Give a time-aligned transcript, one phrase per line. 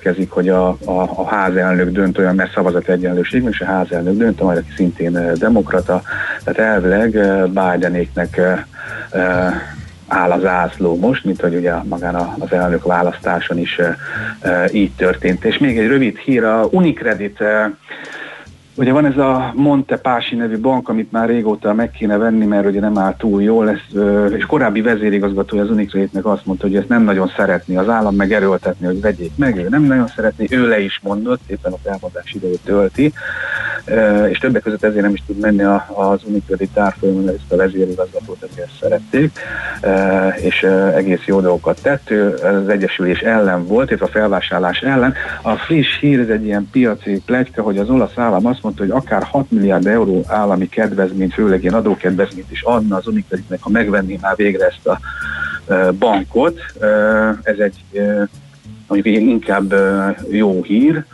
[0.00, 4.40] következik, hogy a, a, a házelnök dönt olyan, mert szavazat egyenlőség, és a házelnök dönt,
[4.40, 6.02] majd aki szintén demokrata,
[6.44, 7.10] tehát elvileg
[7.48, 8.40] Bidenéknek
[10.08, 13.80] áll az ászló most, mint hogy ugye magán az elnök választáson is
[14.72, 15.44] így történt.
[15.44, 17.38] És még egy rövid hír, a Unicredit
[18.80, 22.66] Ugye van ez a Monte Pási nevű bank, amit már régóta meg kéne venni, mert
[22.66, 24.04] ugye nem áll túl jól, lesz,
[24.36, 28.32] és korábbi vezérigazgatója az Unicreditnek azt mondta, hogy ezt nem nagyon szeretni az állam, meg
[28.32, 32.32] erőltetni, hogy vegyék meg, ő nem nagyon szeretni, ő le is mondott, éppen a felmondás
[32.34, 33.12] idejét tölti,
[34.30, 35.62] és többek között ezért nem is tud menni
[35.94, 39.38] az Unicredit árfolyamon, ezt a vezérigazgatót ezt szerették,
[40.36, 40.62] és
[40.94, 45.14] egész jó dolgokat tett, ő az Egyesülés ellen volt, illetve a felvásárlás ellen.
[45.42, 48.90] A friss hír, ez egy ilyen piaci plegyka, hogy az olasz állam azt mondta, hogy
[48.90, 54.18] akár 6 milliárd euró állami kedvezményt, főleg ilyen adókedvezményt is adna az Unicreditnek, ha megvenné
[54.20, 55.00] már végre ezt a
[55.98, 56.60] bankot.
[57.42, 57.84] Ez egy
[58.88, 59.74] mondjuk inkább
[60.30, 61.04] jó hír.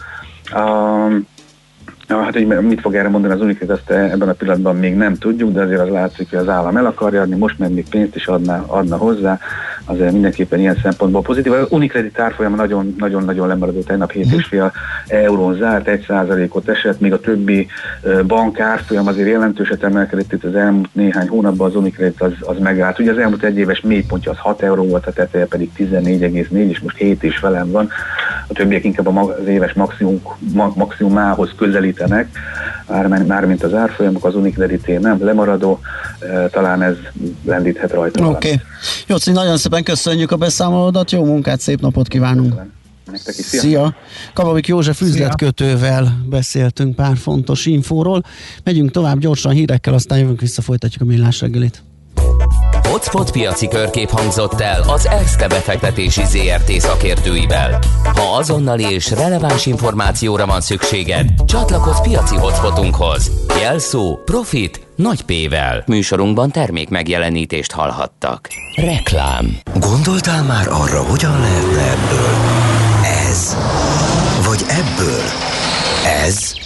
[2.08, 5.14] Ja, hát hogy mit fog erre mondani az Unicredit, azt ebben a pillanatban még nem
[5.14, 8.16] tudjuk, de azért az látszik, hogy az állam el akarja adni, most meg még pénzt
[8.16, 9.38] is adna, adna hozzá,
[9.86, 11.52] azért mindenképpen ilyen szempontból pozitív.
[11.52, 12.56] A Unicredit árfolyama
[12.96, 14.72] nagyon-nagyon lemaradó, tegnap 7,5
[15.08, 16.06] eurón zárt, 1
[16.48, 17.66] ot esett, még a többi
[18.26, 22.98] bank árfolyam azért jelentőset emelkedett itt az elmúlt néhány hónapban, az Unicredit az, az megállt.
[22.98, 26.80] Ugye az elmúlt egy éves mélypontja az 6 euró volt, a teteje pedig 14,4, és
[26.80, 27.88] most 7 is velem van.
[28.46, 30.22] A többiek inkább az éves maximum,
[30.74, 32.28] maximumához közelítenek,
[32.88, 35.80] mármint már az árfolyamok, az Unicredité nem lemaradó,
[36.50, 36.94] talán ez
[37.44, 38.28] lendíthet rajta.
[38.28, 38.52] Oké.
[38.52, 38.60] Okay.
[39.06, 42.54] Jó, nagyon szépen köszönjük a beszámolódat, jó munkát, szép napot kívánunk!
[43.10, 43.60] Nektek is, szia!
[43.60, 43.94] szia.
[44.34, 48.22] Kababik József üzletkötővel beszéltünk pár fontos infóról.
[48.64, 51.82] Megyünk tovább gyorsan hírekkel, aztán jövünk vissza, folytatjuk a millás reggelit.
[52.82, 57.78] Hotspot piaci körkép hangzott el az ESZTE befektetési ZRT szakértőivel.
[58.04, 63.30] Ha azonnali és releváns információra van szükséged, csatlakozz piaci hotspotunkhoz.
[63.60, 65.82] Jelszó Profit nagy P-vel.
[65.86, 68.48] Műsorunkban termék megjelenítést hallhattak.
[68.74, 69.56] Reklám.
[69.74, 72.34] Gondoltál már arra, hogyan lehetne ebből?
[73.28, 73.56] Ez.
[74.44, 75.22] Vagy ebből?
[76.24, 76.65] Ez.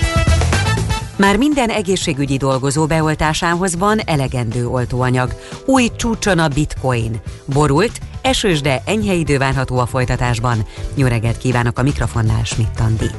[1.21, 5.33] Már minden egészségügyi dolgozó beoltásához van elegendő oltóanyag.
[5.65, 7.21] Új csúcson a bitcoin.
[7.45, 10.65] Borult, esős, de enyhe idő várható a folytatásban.
[10.95, 13.09] Jó reggelt kívánok a mikrofonnál, Schmidt Andi.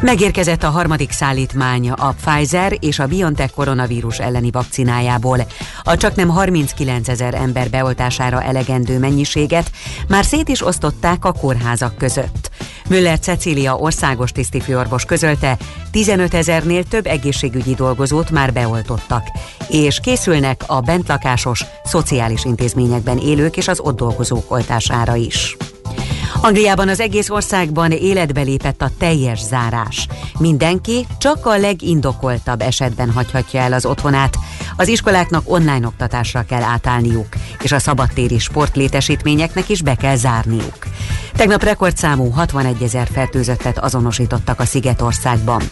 [0.00, 5.46] Megérkezett a harmadik szállítmány a Pfizer és a BioNTech koronavírus elleni vakcinájából.
[5.82, 9.70] A csak nem 39 ezer ember beoltására elegendő mennyiséget
[10.08, 12.50] már szét is osztották a kórházak között.
[12.88, 15.56] Müller Cecília országos tisztifőorvos közölte,
[15.90, 19.24] 15 ezernél több egészségügyi dolgozót már beoltottak,
[19.68, 25.56] és készülnek a bentlakásos, szociális intézményekben élők és az ott dolgozók oltására is.
[26.34, 30.06] Angliában az egész országban életbe lépett a teljes zárás.
[30.38, 34.36] Mindenki csak a legindokoltabb esetben hagyhatja el az otthonát.
[34.76, 37.28] Az iskoláknak online oktatásra kell átállniuk,
[37.62, 40.86] és a szabadtéri sportlétesítményeknek is be kell zárniuk.
[41.36, 45.62] Tegnap rekordszámú 61 ezer fertőzöttet azonosítottak a Szigetországban.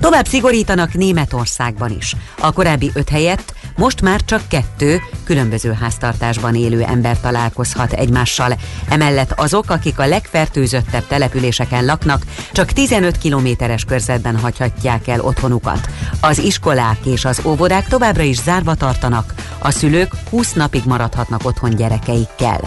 [0.00, 2.16] Tovább szigorítanak Németországban is.
[2.40, 8.52] A korábbi öt helyett most már csak kettő különböző háztartásban élő ember találkozhat egymással.
[8.88, 12.22] Emellett azok, akik a legfertőzöttebb településeken laknak,
[12.52, 15.88] csak 15 kilométeres körzetben hagyhatják el otthonukat.
[16.20, 21.70] Az iskolák és az óvodák továbbra is zárva tartanak, a szülők 20 napig maradhatnak otthon
[21.76, 22.60] gyerekeikkel.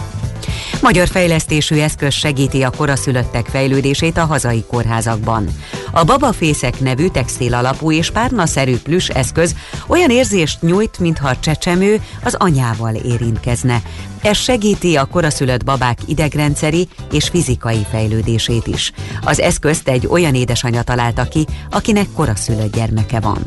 [0.81, 5.47] Magyar fejlesztésű eszköz segíti a koraszülöttek fejlődését a hazai kórházakban.
[5.91, 9.55] A babafészek nevű textil alapú és párnaszerű plüss eszköz
[9.87, 13.81] olyan érzést nyújt, mintha a csecsemő az anyával érintkezne.
[14.21, 18.91] Ez segíti a koraszülött babák idegrendszeri és fizikai fejlődését is.
[19.21, 23.43] Az eszközt egy olyan édesanyja találta ki, akinek koraszülött gyermeke van.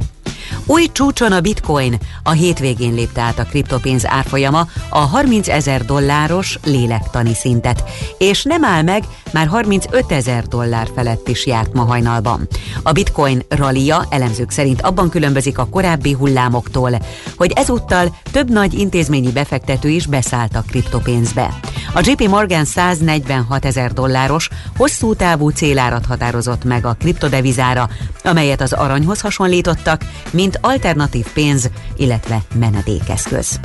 [0.67, 1.99] Új csúcson a bitcoin.
[2.23, 7.85] A hétvégén lépte át a kriptopénz árfolyama a 30 ezer dolláros lélektani szintet,
[8.19, 12.49] és nem áll meg, már 35 ezer dollár felett is járt ma hajnalban.
[12.83, 16.99] A bitcoin rallia elemzők szerint abban különbözik a korábbi hullámoktól,
[17.37, 21.59] hogy ezúttal több nagy intézményi befektető is beszállt a kriptopénzbe.
[21.95, 27.89] A JP Morgan 146 ezer dolláros hosszú távú célárat határozott meg a kriptodevizára,
[28.23, 30.05] amelyet az aranyhoz hasonlítottak,
[30.35, 33.61] mint alternatív pénz, illetve menedékeszköz.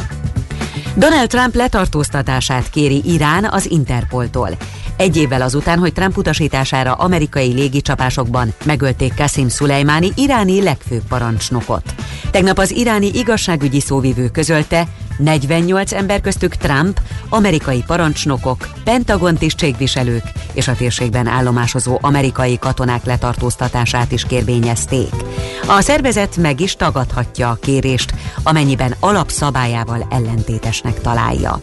[0.95, 4.49] Donald Trump letartóztatását kéri Irán az Interpoltól.
[4.97, 11.93] Egy évvel azután, hogy Trump utasítására amerikai légicsapásokban megölték Qasim Szulejmáni iráni legfőbb parancsnokot.
[12.31, 14.87] Tegnap az iráni igazságügyi szóvivő közölte,
[15.19, 16.99] 48 ember köztük Trump,
[17.29, 20.23] amerikai parancsnokok, Pentagon tisztségviselők
[20.53, 25.13] és a térségben állomásozó amerikai katonák letartóztatását is kérvényezték.
[25.67, 28.13] A szervezet meg is tagadhatja a kérést,
[28.43, 31.59] amennyiben alapszabályával ellentétesnek találja.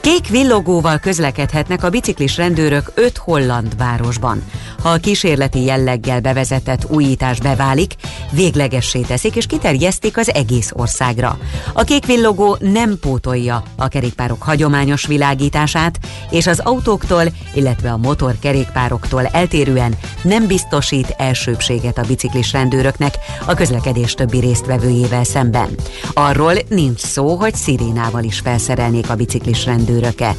[0.00, 4.42] Kék villogóval közlekedhetnek a biciklis rendőrök öt holland városban.
[4.82, 7.94] Ha a kísérleti jelleggel bevezetett újítás beválik,
[8.30, 11.38] véglegessé teszik és kiterjesztik az egész országra.
[11.72, 15.98] A kék villogó nem pótolja a kerékpárok hagyományos világítását,
[16.30, 17.22] és az autóktól,
[17.54, 23.14] illetve a motorkerékpároktól eltérően nem biztosít elsőbséget a biciklis rendőröknek
[23.46, 25.68] a közlekedés többi résztvevőjével szemben.
[26.12, 30.36] Arról nincs szó, hogy szirénával is felszerelnék a biciklis rendőröket.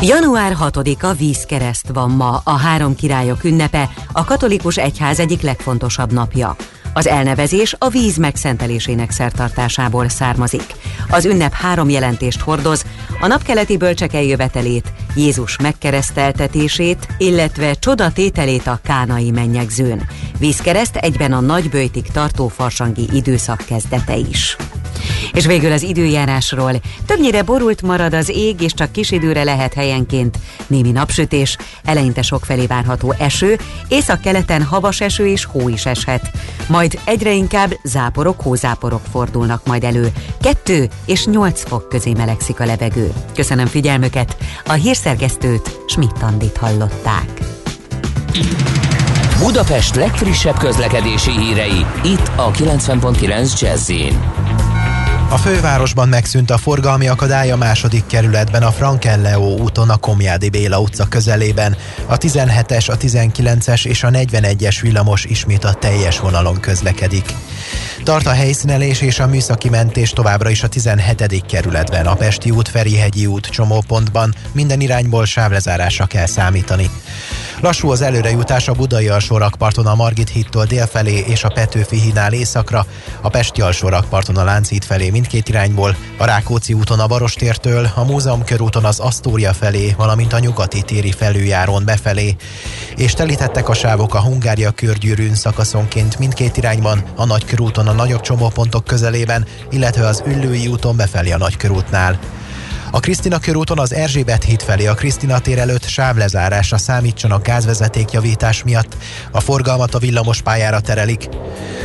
[0.00, 6.56] Január 6-a vízkereszt van ma, a három királyok ünnepe, a katolikus egyház egyik legfontosabb napja.
[6.96, 10.64] Az elnevezés a víz megszentelésének szertartásából származik.
[11.10, 12.84] Az ünnep három jelentést hordoz,
[13.20, 20.08] a napkeleti bölcsek eljövetelét, Jézus megkereszteltetését, illetve csodatételét a kánai mennyegzőn.
[20.38, 24.56] Vízkereszt egyben a nagybőjtig tartó farsangi időszak kezdete is.
[25.32, 26.72] És végül az időjárásról.
[27.06, 32.66] Többnyire borult marad az ég, és csak kis időre lehet helyenként némi napsütés, eleinte sokfelé
[32.66, 33.58] várható eső,
[33.88, 36.30] észak-keleten havas eső és hó is eshet.
[36.68, 40.12] Majd egyre inkább záporok, hózáporok fordulnak majd elő.
[40.40, 43.12] 2 és 8 fok közé melegszik a levegő.
[43.34, 44.36] Köszönöm figyelmüket,
[44.66, 44.72] a
[45.06, 47.40] hírszerkesztőt Schmidt-Tandit hallották.
[49.38, 53.90] Budapest legfrissebb közlekedési hírei, itt a 90.9 jazz
[55.30, 60.80] a fővárosban megszűnt a forgalmi akadály a második kerületben a Frankenleó úton a Komjádi Béla
[60.80, 61.76] utca közelében.
[62.06, 67.34] A 17-es, a 19-es és a 41-es villamos ismét a teljes vonalon közlekedik.
[68.04, 71.44] Tart a helyszínelés és a műszaki mentés továbbra is a 17.
[71.46, 76.90] kerületben, a Pesti út, Ferihegyi út csomópontban minden irányból sávlezárásra kell számítani.
[77.60, 82.86] Lassú az előrejutás a Budai alsórakparton a Margit hídtól délfelé és a Petőfi hídnál északra,
[83.20, 88.44] a Pesti alsórakparton a Lánchíd felé mindkét irányból, a Rákóczi úton a Barostértől, a Múzeum
[88.44, 92.36] körúton az Asztória felé, valamint a nyugati téri felüljáron befelé,
[92.96, 98.84] és telítettek a sávok a Hungária körgyűrűn szakaszonként mindkét irányban, a Nagykörúton a nagyobb csomópontok
[98.84, 102.18] közelében, illetve az Üllői úton befelé a Nagykörútnál.
[102.96, 108.62] A Krisztina körúton az Erzsébet híd felé a Krisztina tér előtt sávlezárásra számítsanak gázvezeték javítás
[108.62, 108.96] miatt.
[109.30, 111.28] A forgalmat a villamos pályára terelik.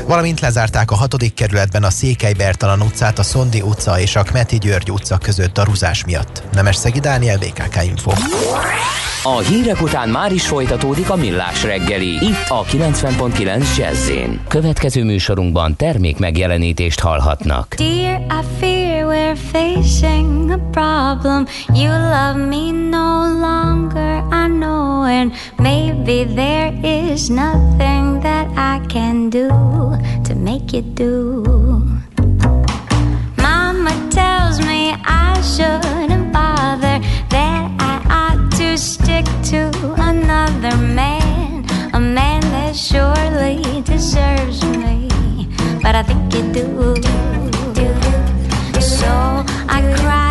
[0.08, 4.58] Valamint lezárták a hatodik kerületben a Székely Bertalan utcát, a Szondi utca és a Kmeti
[4.58, 6.44] György utca között a rúzás miatt.
[6.52, 8.12] Nemes Szegi Dániel, BKK Info.
[9.24, 14.12] A hírek után már is folytatódik a millás reggeli, itt a 90.9 jazz
[14.48, 17.76] Következő műsorunkban termék megjelenítést hallhatnak.
[17.76, 21.46] Dear, I fear we're facing a problem.
[21.74, 23.10] You love me no
[23.48, 29.50] longer, I know, and maybe there is nothing that I can do
[30.28, 31.44] to make you do.
[33.46, 36.98] Mama tells me I shouldn't bother
[37.36, 39.62] that I ought to stick to
[40.12, 45.10] another man, a man that surely deserves me.
[45.84, 47.51] But I think you do.
[49.02, 49.08] So
[49.68, 50.31] I cry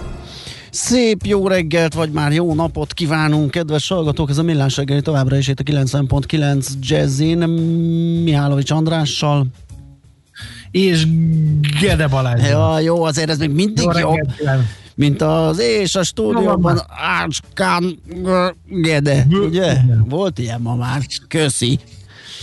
[0.71, 4.29] Szép jó reggelt, vagy már jó napot kívánunk, kedves hallgatók!
[4.29, 7.37] Ez a Millás reggeli továbbra is itt a 90.9 Jazzin,
[8.23, 9.45] Mihálovics Andrással.
[10.71, 11.07] és
[11.79, 12.49] Gede Balázs.
[12.49, 16.81] Ja, jó, azért ez még mindig Jó jobb, reggelt mint az és a stúdióban
[17.21, 17.99] Ácskán
[18.65, 19.77] Gede, ugye?
[20.09, 21.79] Volt ilyen ma már, köszi.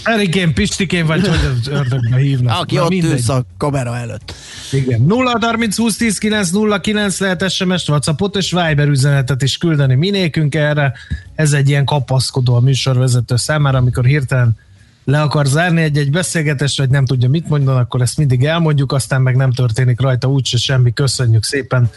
[0.05, 2.61] Erikén, Pistikén, vagy hogy az ördögbe hívnak.
[2.61, 3.11] Aki Na, ott mindegy.
[3.11, 4.35] ülsz a kamera előtt.
[4.73, 5.02] Igen.
[5.02, 9.95] 0 30 20 10 9 0 9 lehet SMS-t, Whatsappot és Viber üzenetet is küldeni
[9.95, 10.93] minékünk erre.
[11.35, 14.57] Ez egy ilyen kapaszkodó a műsorvezető számára, amikor hirtelen
[15.05, 19.23] le akar zárni egy-egy beszélgetést, vagy nem tudja mit mondani, akkor ezt mindig elmondjuk, aztán
[19.23, 20.93] meg nem történik rajta úgyse semmi.
[20.93, 21.90] Köszönjük szépen.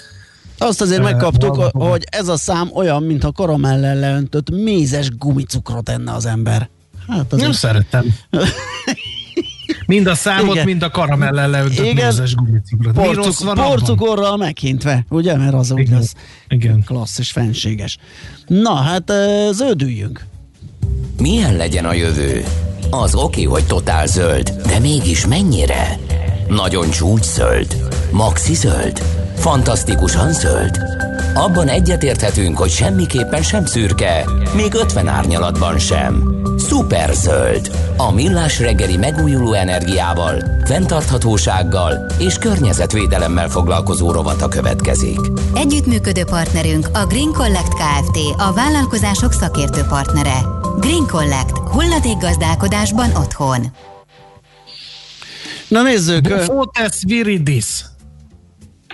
[0.58, 6.14] Azt azért Eh, megkaptuk, hogy ez a szám olyan, mintha karamellel leöntött mézes gumicukrot enne
[6.14, 6.70] az ember.
[7.08, 8.06] Hát Nem azért szeretem.
[9.86, 10.66] Mind a számot, Igen.
[10.66, 12.06] mind a karamellel leöntött Igen.
[12.06, 12.94] mézes gumicukrot.
[12.94, 15.38] Porcuk, porcukorral meghintve, ugye?
[15.38, 15.98] Mert az úgy Igen.
[15.98, 16.14] az
[16.48, 16.84] Igen.
[16.86, 17.98] klassz és fenséges.
[18.48, 19.12] Na, hát
[19.52, 20.26] zöldüljünk.
[21.18, 22.44] Milyen legyen a jövő?
[22.90, 26.00] Az oké, hogy totál zöld, de mégis mennyire?
[26.48, 27.76] Nagyon csúcs zöld?
[28.12, 29.02] Maxi zöld?
[29.36, 30.80] Fantasztikusan zöld?
[31.34, 36.42] Abban egyetérthetünk, hogy semmiképpen sem szürke, még 50 árnyalatban sem.
[36.72, 37.72] Szuper zöld.
[37.98, 45.20] A millás reggeli megújuló energiával, fenntarthatósággal és környezetvédelemmel foglalkozó rovata következik.
[45.54, 48.18] Együttműködő partnerünk a Green Collect Kft.
[48.38, 50.42] A vállalkozások szakértő partnere.
[50.80, 51.58] Green Collect.
[51.58, 53.66] Hulladékgazdálkodásban otthon.
[55.68, 56.28] Na nézzük.
[56.28, 57.86] Fotes viridis.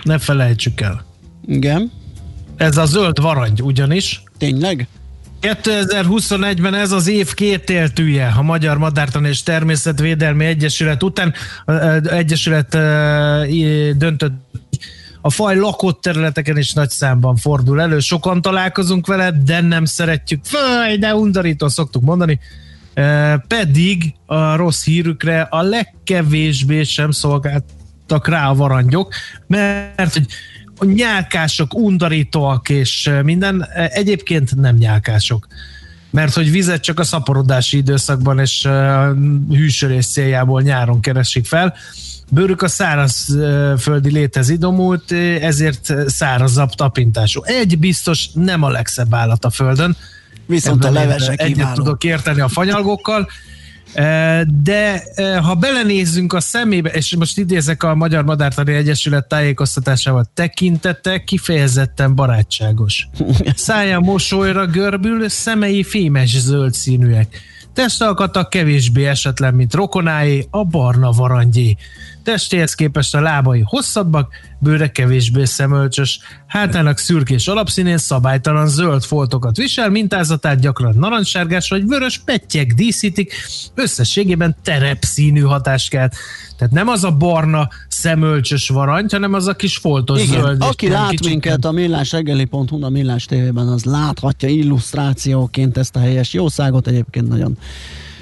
[0.02, 1.04] Ne felejtsük el.
[1.46, 1.92] Igen,
[2.56, 4.22] Ez a zöld varangy ugyanis.
[4.38, 4.88] tényleg?
[5.40, 11.34] 2021-ben ez az év kétéltűje a Magyar Madártan és Természetvédelmi Egyesület után.
[12.10, 12.68] Egyesület
[13.96, 14.32] döntött
[15.20, 17.98] a faj lakott területeken is nagy számban fordul elő.
[17.98, 20.44] Sokan találkozunk vele, de nem szeretjük.
[20.44, 22.40] Faj, de undorító szoktuk mondani.
[23.48, 29.14] Pedig a rossz hírükre a legkevésbé sem szolgáltak rá a varangyok,
[29.46, 30.26] mert hogy
[30.84, 35.46] nyálkások undorítóak és minden, ö, egyébként nem nyálkások.
[36.10, 38.68] Mert hogy vizet csak a szaporodási időszakban és
[39.50, 41.74] hűsölés céljából nyáron keresik fel.
[42.30, 47.42] Bőrük a szárazföldi létez idomult, ezért szárazabb tapintású.
[47.44, 49.96] Egy biztos nem a legszebb állat a földön.
[50.46, 53.28] Viszont a Ebben én levese Egyet tudok érteni a fanyalgokkal.
[54.62, 55.02] De
[55.42, 63.08] ha belenézzünk a szemébe, és most idézek a Magyar Madártani Egyesület tájékoztatásával, tekintete kifejezetten barátságos.
[63.54, 67.40] Szája mosolyra görbül, szemei fémes zöld színűek.
[67.72, 71.76] Testalkata kevésbé esetlen, mint rokonáé, a barna varangyé.
[72.28, 79.90] Testéhez képest a lábai hosszabbak, bőre kevésbé szemölcsös, hátának szürkés alapszínén szabálytalan zöld foltokat visel,
[79.90, 83.32] mintázatát gyakran narancssárgás vagy vörös pettyek díszítik,
[83.74, 86.14] összességében terepszínű hatást kelt.
[86.56, 90.62] Tehát nem az a barna szemölcsös varangy, hanem az a kis foltos Igen, zöld.
[90.62, 96.32] aki lát kicsit- minket a millásreggeli.hu, a Millás tévében, az láthatja illusztrációként ezt a helyes
[96.32, 97.58] jószágot, egyébként nagyon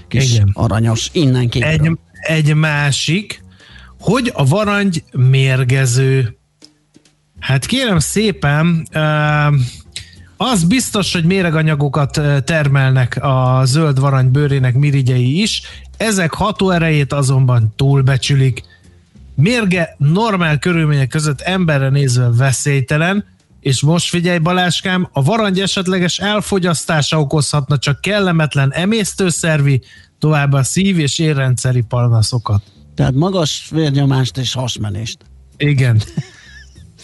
[0.08, 0.50] kis Igen.
[0.52, 1.70] aranyos innen képről.
[1.70, 3.44] Egy, egy másik,
[4.06, 6.38] hogy a varangy mérgező.
[7.40, 9.54] Hát kérem szépen, uh,
[10.36, 15.62] az biztos, hogy méreganyagokat ö, termelnek a zöld varangy bőrének mirigyei is,
[15.96, 18.62] ezek hatóerejét azonban túlbecsülik.
[19.34, 23.25] Mérge normál körülmények között emberre nézve veszélytelen,
[23.60, 29.82] és most figyelj Baláskám, a varangy esetleges elfogyasztása okozhatna csak kellemetlen emésztőszervi,
[30.18, 32.75] továbbá szív- és érrendszeri panaszokat.
[32.96, 35.18] Tehát magas vérnyomást és hasmenést.
[35.56, 36.02] Igen.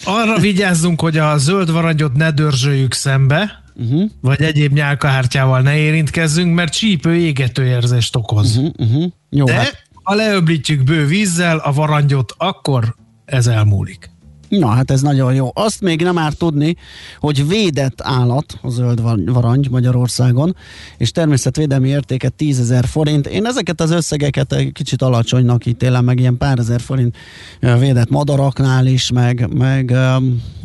[0.05, 4.09] Arra vigyázzunk, hogy a zöld varangyot ne dörzsöljük szembe, uh-huh.
[4.21, 8.57] vagy egyéb nyálkahártyával ne érintkezzünk, mert csípő égető érzést okoz.
[8.57, 8.73] Uh-huh.
[8.77, 9.11] Uh-huh.
[9.29, 12.95] Jó, De hát, ha leöblítjük bő vízzel a varangyot, akkor
[13.25, 14.12] ez elmúlik.
[14.59, 15.49] Na hát ez nagyon jó.
[15.53, 16.75] Azt még nem árt tudni,
[17.19, 20.55] hogy védett állat a zöld var- varangy Magyarországon,
[20.97, 23.27] és természetvédelmi értéke 10 ezer forint.
[23.27, 27.15] Én ezeket az összegeket egy kicsit alacsonynak ítélem, meg ilyen pár ezer forint
[27.59, 29.95] védett madaraknál is, meg, meg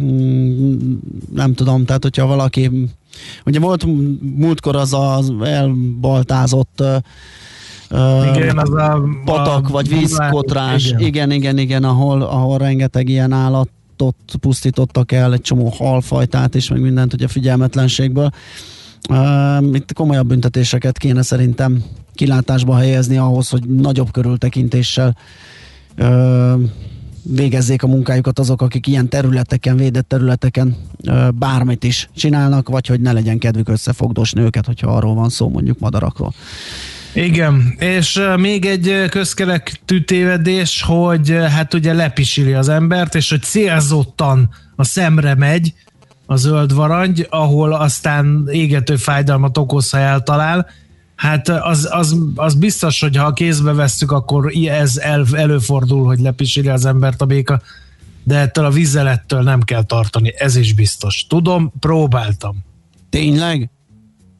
[0.02, 0.94] mm,
[1.34, 2.70] nem tudom, tehát hogyha valaki
[3.46, 3.84] Ugye volt
[4.36, 6.82] múltkor az az elbaltázott
[8.34, 9.02] Igen, az a...
[9.24, 11.00] patak a, vagy vízkotrás, igen.
[11.00, 11.30] Igen.
[11.30, 13.32] igen, igen, ahol, ahol rengeteg ilyen
[13.98, 18.30] állatot pusztítottak el, egy csomó halfajtát is, meg mindent ugye figyelmetlenségből.
[19.72, 21.84] Itt komolyabb büntetéseket kéne szerintem
[22.14, 25.16] kilátásba helyezni ahhoz, hogy nagyobb körültekintéssel
[25.98, 26.60] uh,
[27.22, 30.76] végezzék a munkájukat azok, akik ilyen területeken, védett területeken
[31.34, 35.78] bármit is csinálnak, vagy hogy ne legyen kedvük összefogdosni őket, hogyha arról van szó, mondjuk
[35.78, 36.32] madarakról.
[37.24, 44.48] Igen, és még egy közkeletű tévedés, hogy hát ugye lepisili az embert, és hogy célzottan
[44.76, 45.74] a szemre megy
[46.26, 50.66] a zöld varangy, ahol aztán égető fájdalmat okoz, ha eltalál.
[51.16, 56.18] Hát az, az, az biztos, hogy ha a kézbe vesszük, akkor ez el, előfordul, hogy
[56.18, 57.60] lepisili az embert a béka,
[58.24, 61.26] de ettől a vizelettől nem kell tartani, ez is biztos.
[61.28, 62.64] Tudom, próbáltam.
[63.10, 63.70] Tényleg?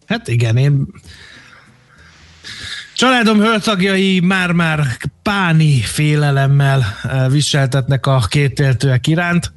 [0.06, 0.86] Hát igen, én
[2.98, 4.86] Családom höltagjai már-már
[5.22, 9.52] páni félelemmel eh, viseltetnek a kétéltőek iránt,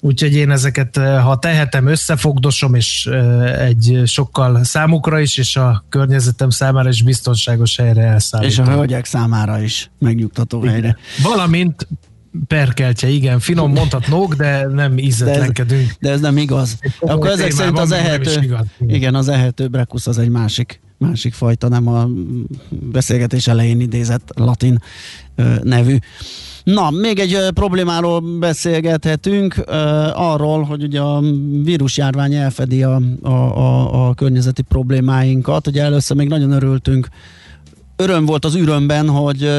[0.00, 5.84] úgyhogy én ezeket, eh, ha tehetem, összefogdosom, és eh, egy sokkal számukra is, és a
[5.88, 8.66] környezetem számára is biztonságos helyre És a elszállítom.
[8.66, 10.96] hölgyek számára is megnyugtató helyre.
[11.22, 11.88] Valamint
[12.46, 15.90] perkeltje, igen, finom mondhatnók, de nem ízetlenkedünk.
[16.00, 16.78] De ez nem igaz.
[17.00, 21.88] Akkor ezek szerint az ehető, igen, az ehető brekusz az egy másik, másik fajta, nem
[21.88, 22.08] a
[22.70, 24.78] beszélgetés elején idézett latin
[25.62, 25.96] nevű.
[26.64, 29.54] Na, még egy problémáról beszélgethetünk,
[30.14, 31.22] arról, hogy ugye a
[31.62, 35.66] vírusjárvány elfedi a, a, a, a környezeti problémáinkat.
[35.66, 37.08] Ugye először még nagyon örültünk,
[37.96, 39.50] öröm volt az ürömben, hogy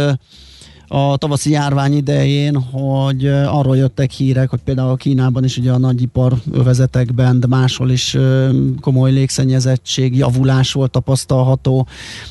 [0.88, 6.34] a tavaszi járvány idején, hogy arról jöttek hírek, hogy például Kínában is ugye a nagyipar
[6.52, 8.18] övezetekben, de máshol is
[8.82, 11.88] komoly légszennyezettség, javulás volt tapasztalható.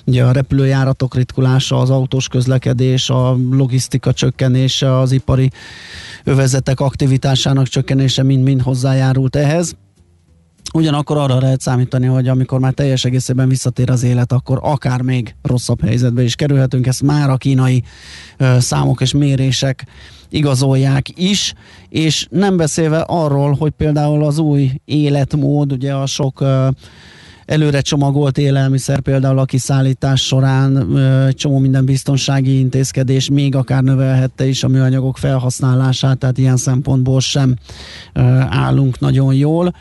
[0.06, 5.50] Ugye a repülőjáratok ritkulása, az autós közlekedés, a logisztika csökkenése, az ipari
[6.24, 9.76] övezetek aktivitásának csökkenése mind-mind hozzájárult ehhez.
[10.74, 15.34] Ugyanakkor arra lehet számítani, hogy amikor már teljes egészében visszatér az élet, akkor akár még
[15.42, 16.86] rosszabb helyzetbe is kerülhetünk.
[16.86, 17.82] Ezt már a kínai
[18.36, 19.84] ö, számok és mérések
[20.28, 21.54] igazolják is,
[21.88, 26.68] és nem beszélve arról, hogy például az új életmód, ugye a sok ö,
[27.46, 30.86] előre csomagolt élelmiszer például a kiszállítás során
[31.32, 37.56] csomó minden biztonsági intézkedés még akár növelhette is a műanyagok felhasználását, tehát ilyen szempontból sem
[38.48, 39.74] állunk nagyon jól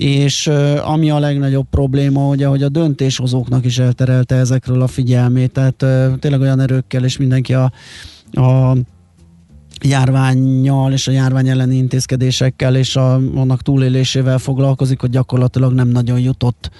[0.00, 0.46] és
[0.84, 5.84] ami a legnagyobb probléma, ugye, hogy a döntéshozóknak is elterelte ezekről a figyelmét, tehát
[6.18, 7.72] tényleg olyan erőkkel, és mindenki a,
[8.32, 8.76] a
[9.82, 16.20] járványjal és a járvány elleni intézkedésekkel és a, annak túlélésével foglalkozik, hogy gyakorlatilag nem nagyon
[16.20, 16.70] jutott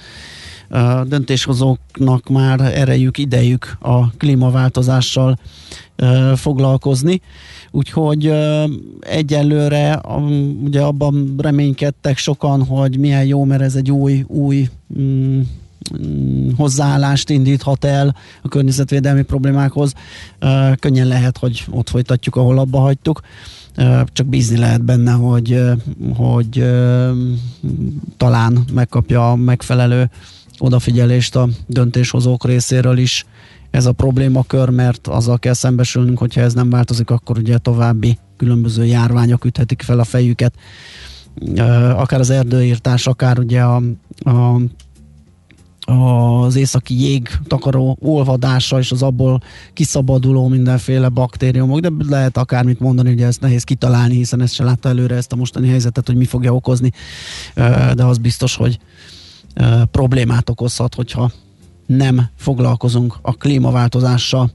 [0.70, 5.38] ö, döntéshozóknak már erejük, idejük a klímaváltozással
[6.34, 7.20] foglalkozni.
[7.70, 8.32] Úgyhogy
[9.00, 10.20] egyelőre a,
[10.64, 15.40] ugye abban reménykedtek sokan, hogy milyen jó, mert ez egy új, új mm,
[15.98, 19.92] mm, hozzáállást indíthat el a környezetvédelmi problémákhoz.
[20.78, 23.20] Könnyen lehet, hogy ott folytatjuk, ahol abba hagytuk.
[24.12, 25.62] Csak bízni lehet benne, hogy,
[26.14, 26.64] hogy
[28.16, 30.10] talán megkapja a megfelelő
[30.60, 33.24] odafigyelést a döntéshozók részéről is
[33.70, 38.84] ez a problémakör, mert azzal kell szembesülnünk, hogyha ez nem változik, akkor ugye további különböző
[38.84, 40.54] járványok üthetik fel a fejüket.
[41.96, 43.82] Akár az erdőírtás, akár ugye a,
[44.24, 44.60] a
[45.84, 49.42] az északi jég takaró olvadása és az abból
[49.72, 54.88] kiszabaduló mindenféle baktériumok, de lehet akármit mondani, ugye ezt nehéz kitalálni, hiszen ezt se látta
[54.88, 56.92] előre ezt a mostani helyzetet, hogy mi fogja okozni,
[57.94, 58.78] de az biztos, hogy
[59.90, 61.30] problémát okozhat, hogyha
[61.86, 64.50] nem foglalkozunk a klímaváltozással.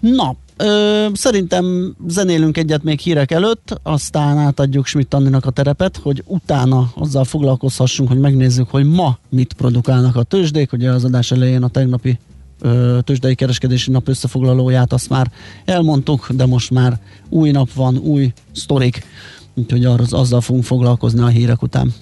[0.00, 6.22] Na, ö, szerintem zenélünk egyet még hírek előtt, aztán átadjuk Schmidt Anninak a terepet, hogy
[6.26, 10.72] utána azzal foglalkozhassunk, hogy megnézzük, hogy ma mit produkálnak a tőzsdék.
[10.72, 12.18] Ugye az adás elején a tegnapi
[12.60, 15.30] ö, tőzsdei kereskedési nap összefoglalóját azt már
[15.64, 19.04] elmondtuk, de most már új nap van, új sztorik,
[19.54, 21.92] úgyhogy az, azzal fogunk foglalkozni a hírek után.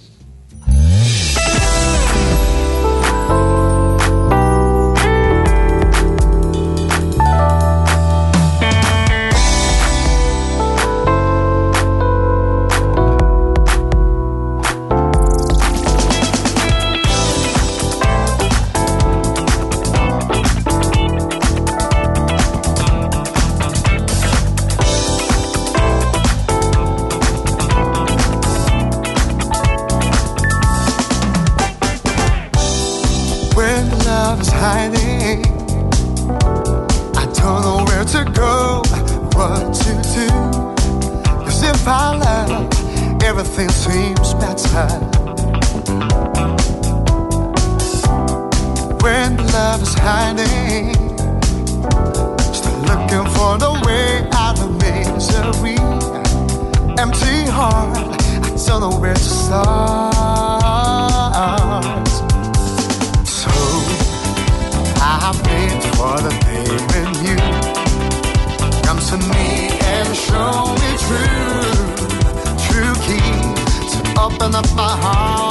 [74.20, 75.49] Open up my heart.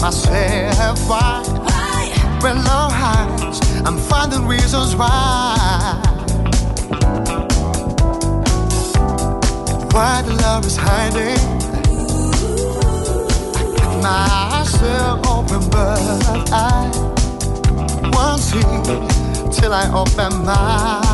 [0.00, 1.42] Myself why.
[2.40, 6.00] When love hides, I'm finding reasons why.
[9.92, 11.36] Why the love is hiding?
[13.76, 16.88] Got myself open, but I
[18.14, 18.62] won't see
[19.52, 21.09] till I open my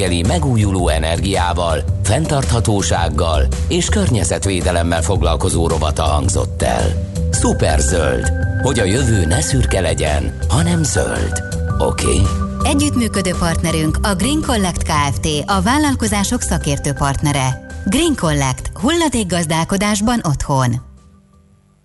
[0.00, 7.10] reggeli megújuló energiával, fenntarthatósággal és környezetvédelemmel foglalkozó rovata hangzott el.
[7.32, 8.32] Superzöld,
[8.62, 11.42] hogy a jövő ne szürke legyen, hanem zöld.
[11.78, 12.06] Oké?
[12.06, 12.22] Okay?
[12.62, 15.26] Együttműködő partnerünk a Green Collect Kft.
[15.46, 17.66] A vállalkozások szakértő partnere.
[17.86, 18.70] Green Collect.
[18.74, 20.74] Hulladékgazdálkodásban otthon.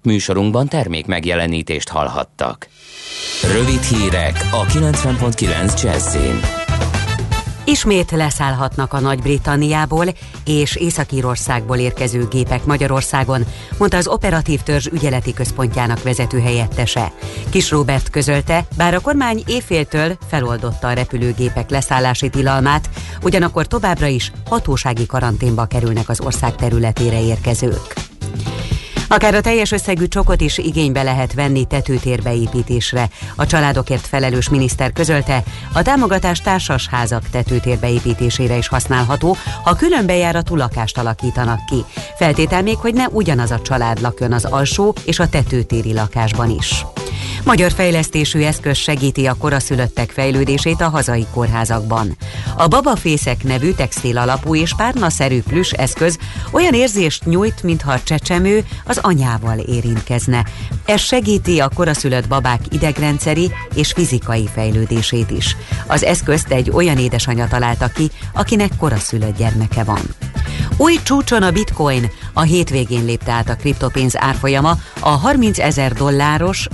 [0.03, 2.67] Műsorunkban termék megjelenítést hallhattak.
[3.53, 6.64] Rövid hírek a 90.9 Jazzin.
[7.67, 10.05] Ismét leszállhatnak a Nagy-Britanniából
[10.45, 13.45] és Észak-Írországból érkező gépek Magyarországon,
[13.77, 17.11] mondta az Operatív Törzs ügyeleti központjának vezető helyettese.
[17.49, 22.89] Kis Robert közölte, bár a kormány éjféltől feloldotta a repülőgépek leszállási tilalmát,
[23.21, 28.04] ugyanakkor továbbra is hatósági karanténba kerülnek az ország területére érkezők.
[29.07, 33.09] Akár a teljes összegű csokot is igénybe lehet venni tetőtérbeépítésre.
[33.35, 40.97] A családokért felelős miniszter közölte, a támogatás társasházak tetőtérbeépítésére is használható, ha külön bejáratú lakást
[40.97, 41.83] alakítanak ki.
[42.17, 46.85] Feltétel még, hogy ne ugyanaz a család lakjon az alsó és a tetőtéri lakásban is.
[47.43, 52.17] Magyar fejlesztésű eszköz segíti a koraszülöttek fejlődését a hazai kórházakban.
[52.57, 56.17] A babafészek nevű textil alapú és párnaszerű plüss eszköz
[56.51, 60.45] olyan érzést nyújt, mintha a csecsemő az anyával érintkezne.
[60.85, 65.55] Ez segíti a koraszülött babák idegrendszeri és fizikai fejlődését is.
[65.87, 70.01] Az eszközt egy olyan édesanyja találta ki, akinek koraszülött gyermeke van.
[70.77, 72.11] Új csúcson a bitcoin.
[72.33, 76.67] A hétvégén lépte át a kriptopénz árfolyama a 30 ezer dolláros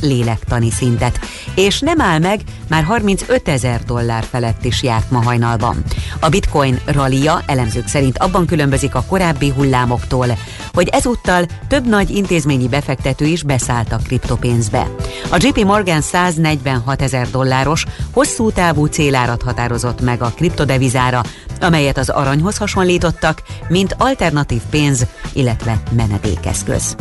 [0.51, 1.19] lélektani szintet,
[1.55, 5.83] és nem áll meg, már 35 ezer dollár felett is járt ma hajnalban.
[6.19, 10.27] A bitcoin rallia elemzők szerint abban különbözik a korábbi hullámoktól,
[10.73, 14.87] hogy ezúttal több nagy intézményi befektető is beszállt a kriptopénzbe.
[15.29, 21.23] A JP Morgan 146 ezer dolláros hosszú távú célárat határozott meg a kriptodevizára,
[21.59, 26.95] amelyet az aranyhoz hasonlítottak, mint alternatív pénz, illetve menedékeszköz.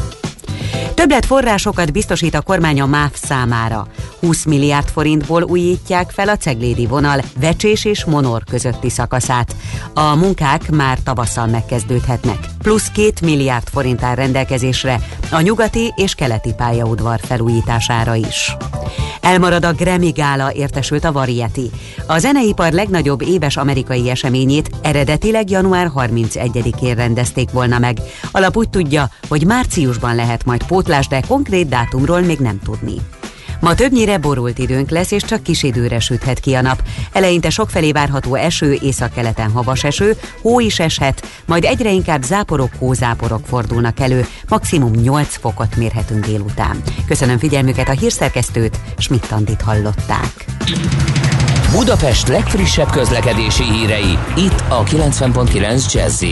[0.94, 3.87] Többlet forrásokat biztosít a kormány a MÁV számára.
[4.20, 9.57] 20 milliárd forintból újítják fel a ceglédi vonal Vecsés és Monor közötti szakaszát.
[9.94, 12.38] A munkák már tavasszal megkezdődhetnek.
[12.59, 15.00] Plusz 2 milliárd forint áll rendelkezésre
[15.31, 18.57] a nyugati és keleti pályaudvar felújítására is.
[19.20, 21.70] Elmarad a Grammy Gála értesült a Variety.
[22.07, 27.98] A zeneipar legnagyobb éves amerikai eseményét eredetileg január 31-én rendezték volna meg.
[28.31, 32.95] Alap úgy tudja, hogy márciusban lehet majd pótlás, de konkrét dátumról még nem tudni.
[33.61, 36.83] Ma többnyire borult időnk lesz, és csak kis időre süthet ki a nap.
[37.12, 43.47] Eleinte sokfelé várható eső, északkeleten havas eső, hó is eshet, majd egyre inkább záporok, hózáporok
[43.47, 46.83] fordulnak elő, maximum 8 fokot mérhetünk délután.
[47.07, 50.45] Köszönöm figyelmüket a hírszerkesztőt, Schmidt-Tandit hallották.
[51.71, 56.23] Budapest legfrissebb közlekedési hírei, itt a 90.9 jazz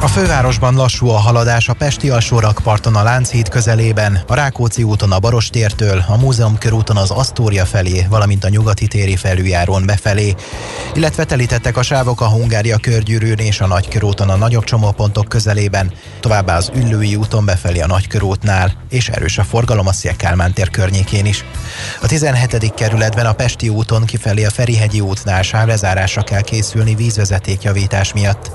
[0.00, 5.18] A fővárosban lassú a haladás a Pesti alsórakparton a Lánchíd közelében, a Rákóczi úton a
[5.18, 10.34] Barostértől, a Múzeum körúton az Asztória felé, valamint a Nyugati téri felüljárón befelé,
[10.94, 16.56] illetve telítettek a sávok a Hungária körgyűrűn és a Nagykörúton a nagyobb csomópontok közelében, továbbá
[16.56, 21.44] az Üllői úton befelé a Nagykörútnál, és erős a forgalom a Szélkálmán tér környékén is.
[22.02, 22.74] A 17.
[22.74, 28.50] kerületben a Pesti úton kifelé a Ferihegyi útnál sávlezárásra kell készülni vízvezetékjavítás miatt.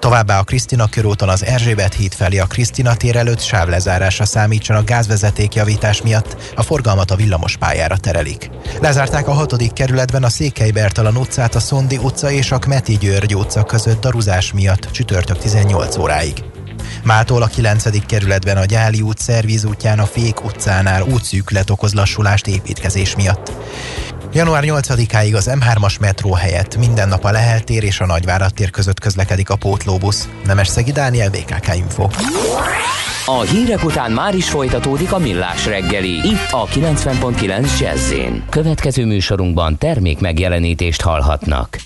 [0.00, 5.54] Továbbá a Krisztina körúton az Erzsébet híd felé a Krisztina tér előtt sávlezárásra számítsanak gázvezeték
[5.54, 8.50] javítás miatt, a forgalmat a villamos pályára terelik.
[8.80, 9.72] Lezárták a 6.
[9.72, 14.52] kerületben a Székely Bertalan utcát a Szondi utca és a Kmeti György utca között daruzás
[14.52, 16.44] miatt csütörtök 18 óráig.
[17.04, 18.06] Mától a 9.
[18.06, 23.52] kerületben a Gyáli út szervíz útján a Fék utcánál útszűkület okoz lassulást építkezés miatt.
[24.32, 28.70] Január 8-áig az M3-as metró helyett minden nap a Lehel tér és a Nagyvárad tér
[28.70, 30.28] között közlekedik a pótlóbusz.
[30.44, 32.08] Nemesszegi Dániel, BKK Info.
[33.26, 38.12] A hírek után már is folytatódik a millás reggeli, itt a 90.9 jazz
[38.48, 41.78] Következő műsorunkban termék megjelenítést hallhatnak.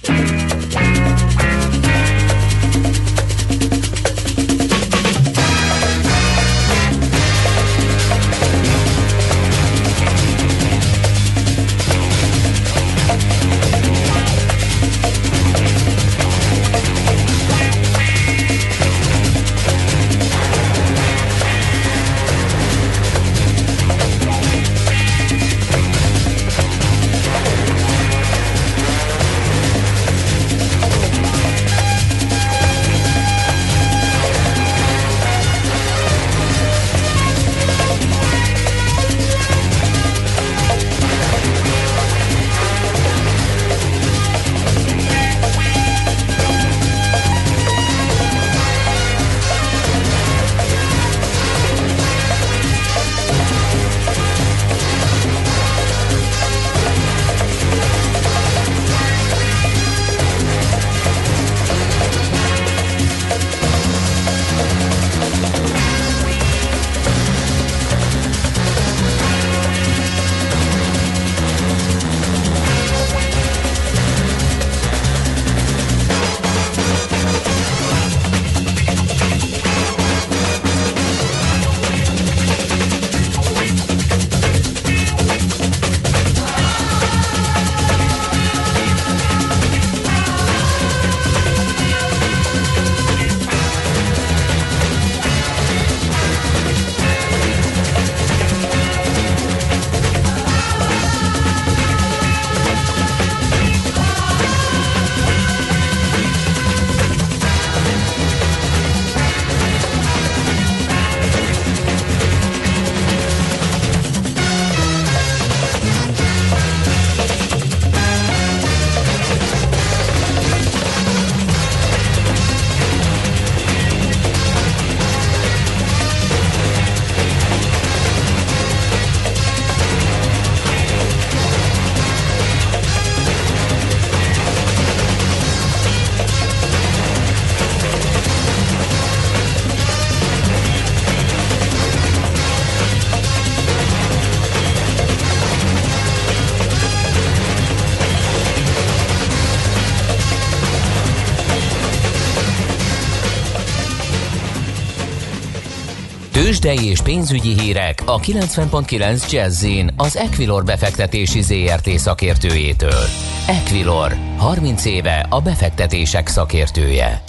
[156.65, 163.05] Tőzsdei és pénzügyi hírek a 90.9 jazz az Equilor befektetési ZRT szakértőjétől.
[163.47, 167.23] Equilor, 30 éve a befektetések szakértője.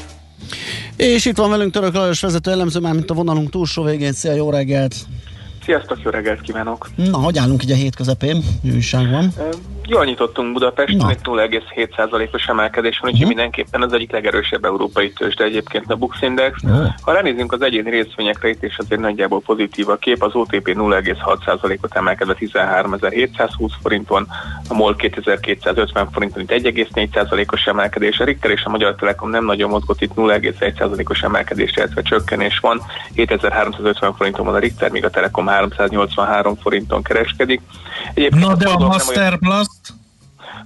[0.95, 4.13] És itt van velünk Török Lajos vezető elemző, már mint a vonalunk túlsó végén.
[4.13, 4.95] Szia, jó reggelt!
[5.63, 6.89] Sziasztok, jó reggelt kívánok!
[6.95, 8.43] Na, hogy állunk így a hét közepén?
[8.73, 9.33] Újság van?
[9.87, 11.09] Jól nyitottunk Budapesten, Na.
[11.09, 13.35] egy 0,7%-os emelkedés van, úgyhogy Mhm.
[13.35, 16.63] mindenképpen az egyik legerősebb európai tőzsde egyébként a Bux Index.
[16.63, 16.69] Ó.
[17.01, 21.95] Ha ránézünk az egyéni részvényekre, itt is azért nagyjából pozitív a kép, az OTP 0,6%-ot
[21.95, 24.27] emelkedve 13.720 forinton,
[24.69, 29.69] a MOL 2250 forinton itt 1,4%-os emelkedés, a Richter és a Magyar Telekom nem nagyon
[29.69, 32.81] mozgott, itt 0,1%-os emelkedés, illetve csökkenés van,
[33.15, 37.61] 7350 forinton van a Richter, míg a Telekom 383 forinton kereskedik.
[38.13, 38.91] Egyébként Na de a forgalom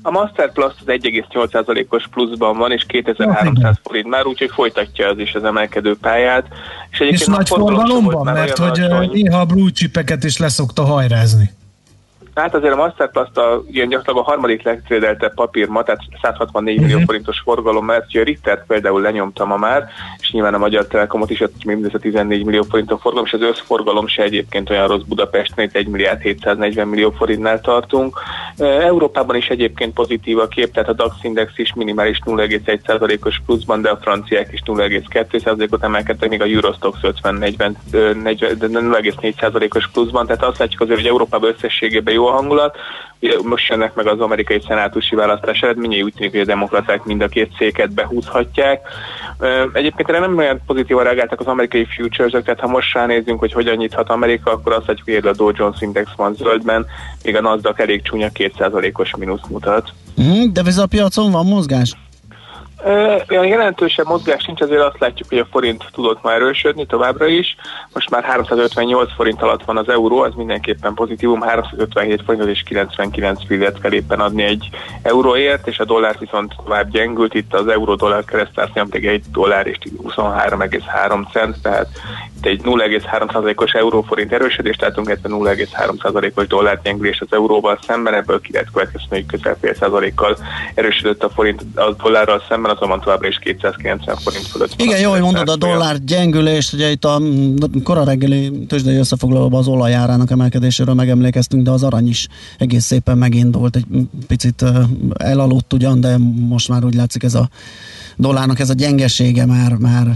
[0.01, 5.33] a Master Plus az 1,8%-os pluszban van, és 2300 forint már, úgyhogy folytatja az is
[5.33, 6.47] az emelkedő pályát.
[6.89, 9.09] És, és nagy forgalomban, mert hogy alacsony.
[9.11, 11.57] néha a blue chipeket is leszokta hajrázni.
[12.41, 16.75] Hát azért a Master Plus a, ilyen gyakorlatilag a harmadik legtrédeltebb papír ma, tehát 164
[16.75, 16.85] Mhm.
[16.85, 19.87] millió forintos forgalom mellett, ugye a Rittert például lenyomta ma már,
[20.19, 23.41] és nyilván a Magyar Telekomot is, ott mindössze 14 millió forint a forgalom, és az
[23.41, 28.19] összforgalom se egyébként olyan rossz Budapesten, itt 1 milliárd 740 millió forintnál tartunk.
[28.57, 33.89] Európában is egyébként pozitív a kép, tehát a DAX index is minimális 0,1%-os pluszban, de
[33.89, 40.43] a franciák is 0,2%-ot emelkedtek, még a Eurostox 50-40, ö, 40 de 0,4%-os pluszban, tehát
[40.43, 42.77] azt látjuk azért, hogy Európában összességében jó a hangulat.
[43.21, 47.21] Ugye most jönnek meg az amerikai szenátusi választás eredményei, úgy tűnik, hogy a demokraták mind
[47.21, 48.81] a két széket behúzhatják.
[49.73, 53.75] Egyébként erre nem olyan pozitívan reagáltak az amerikai futures tehát ha most ránézzünk, hogy hogyan
[53.75, 56.85] nyithat Amerika, akkor azt látjuk, hogy a Dow Jones Index van zöldben,
[57.23, 59.93] még a Nasdaq elég csúnya 2%-os mínusz mutat.
[60.21, 61.95] Mm, de a piacon van mozgás?
[63.29, 67.55] Olyan jelentősebb mozgás nincs, azért azt látjuk, hogy a forint tudott már erősödni továbbra is.
[67.93, 73.45] Most már 358 forint alatt van az euró, az mindenképpen pozitívum, 357 forintot és 99
[73.45, 74.69] fillet kell éppen adni egy
[75.01, 79.77] euróért, és a dollár viszont tovább gyengült, itt az euró-dollár keresztárszám pedig egy dollár és
[80.03, 81.87] 23,3 cent, tehát
[82.37, 88.51] itt egy 0,3%-os euróforint erősödést látunk, illetve 0,3%-os dollár gyengülés az euróval szemben, ebből ki
[88.51, 90.37] lehet következni, hogy közel fél százalékkal
[90.75, 94.73] erősödött a forint a dollárral szemben, azonban továbbra is 290 forint fölött.
[94.77, 99.59] Igen, jó, hogy mondod a dollár gyengülést, ugye itt a mm, kora reggeli tőzsdei összefoglalóban
[99.59, 103.85] az olajárának emelkedéséről megemlékeztünk, de az arany is egész szépen megindult, egy
[104.27, 104.63] picit
[105.17, 106.17] elaludt ugyan, de
[106.47, 107.49] most már úgy látszik ez a
[108.19, 110.07] dollárnak ez a gyengesége már, már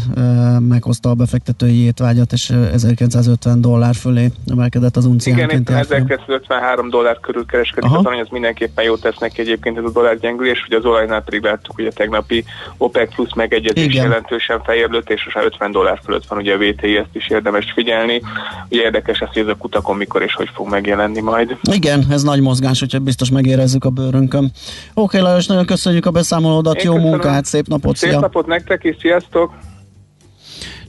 [0.59, 5.69] meghozta a befektetői étvágyat, és ö, 1950 dollár fölé emelkedett az Igen, unciánként.
[5.69, 6.03] árfolyam.
[6.03, 7.97] 1953 dollár körül kereskedik Aha.
[7.97, 11.21] az arany, az mindenképpen jót tesz neki egyébként ez a dollár gyengülés, ugye az olajnál
[11.21, 12.43] pedig láttuk, hogy a tegnapi
[12.77, 14.03] OPEC plusz megegyezés Igen.
[14.03, 17.71] jelentősen feljebb és most már 50 dollár fölött van ugye a VTI, ezt is érdemes
[17.75, 18.21] figyelni.
[18.69, 21.57] Ugye érdekes lesz, hogy ez a kutakon mikor és hogy fog megjelenni majd.
[21.71, 24.51] Igen, ez nagy mozgás, úgyhogy biztos megérezzük a bőrünkön.
[24.93, 27.11] Oké, Lajos, nagyon köszönjük a beszámolódat, Én jó köszönöm.
[27.11, 28.19] munkát, szép napot, Szép szia!
[28.19, 29.53] napot nektek is, sziasztok!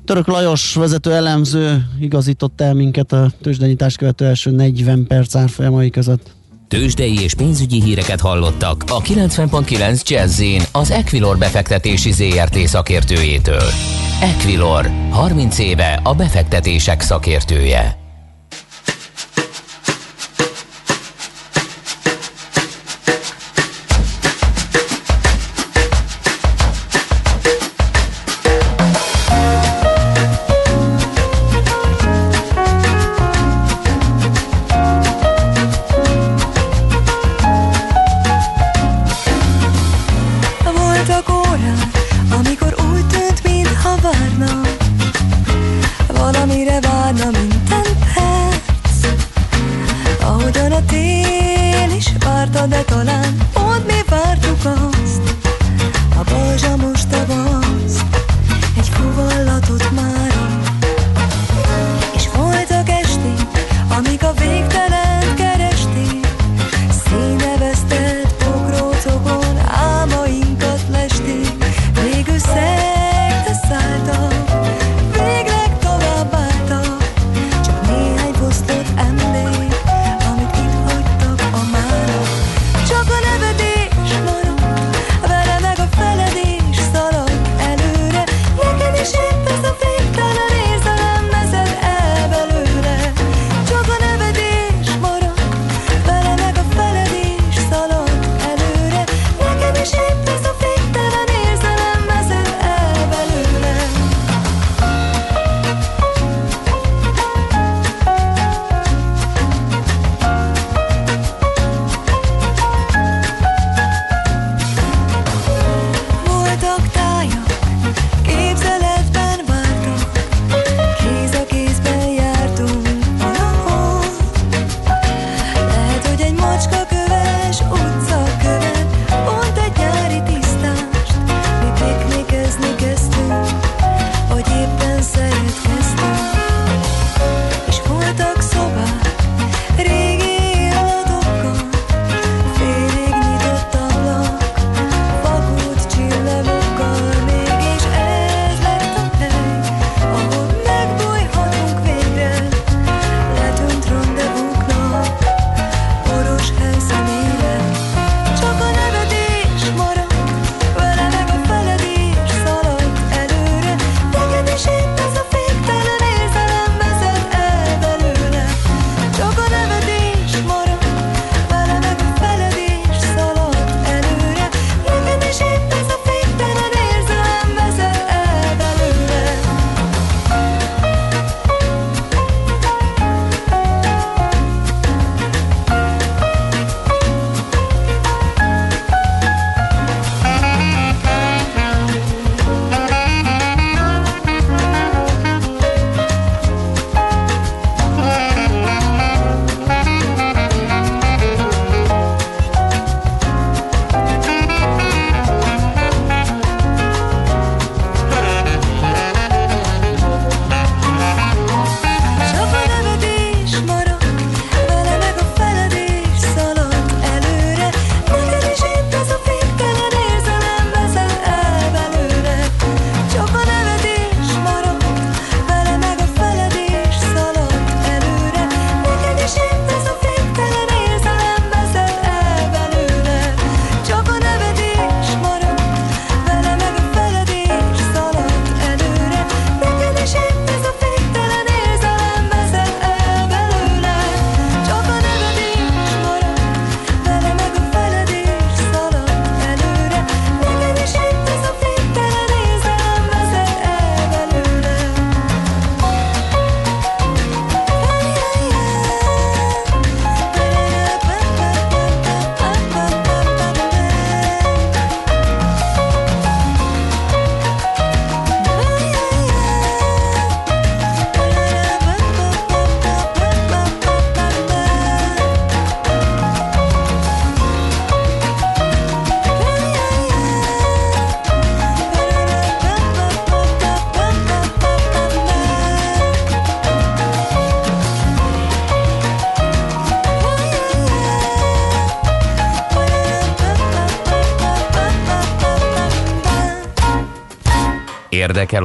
[0.05, 6.31] Török Lajos vezető elemző igazított el minket a tőzsdenyítás követő első 40 perc árfolyamai között.
[6.69, 10.43] Tőzsdei és pénzügyi híreket hallottak a 90.9 jazz
[10.73, 13.69] az Equilor befektetési ZRT szakértőjétől.
[14.21, 18.04] Equilor, 30 éve a befektetések szakértője.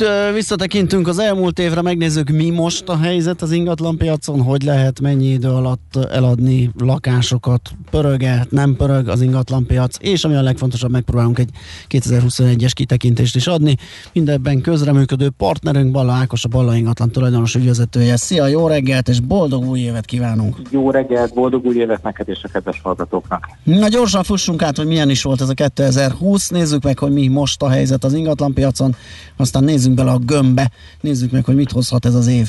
[0.00, 5.00] ö, visszatekintünk az elmúlt évre, megnézzük mi most a helyzet az ingatlan piacon, hogy lehet
[5.00, 10.90] mennyi idő alatt eladni lakásokat, pörög-e, nem pörög az ingatlan piac, és ami a legfontosabb,
[10.90, 11.48] megpróbálunk egy
[11.88, 13.76] 2021-es kitekintést is adni.
[14.12, 18.16] Mindebben közreműködő partnerünk Balla Ákos, a Balla ingatlan tulajdonos ügyvezetője.
[18.16, 20.56] Szia, jó reggelt és boldog új évet kívánunk!
[20.70, 23.48] Jó reggelt, boldog új évet neked és a kedves hallgatóknak.
[23.62, 27.28] Na gyorsan fussunk át, hogy milyen is volt ez a 2020, nézzük meg, hogy mi
[27.28, 28.96] most a helyzet az ingatlan piacon,
[29.36, 30.70] aztán nézzünk bele a gömbbe,
[31.00, 32.48] nézzük meg, hogy mit hozhat ez az év.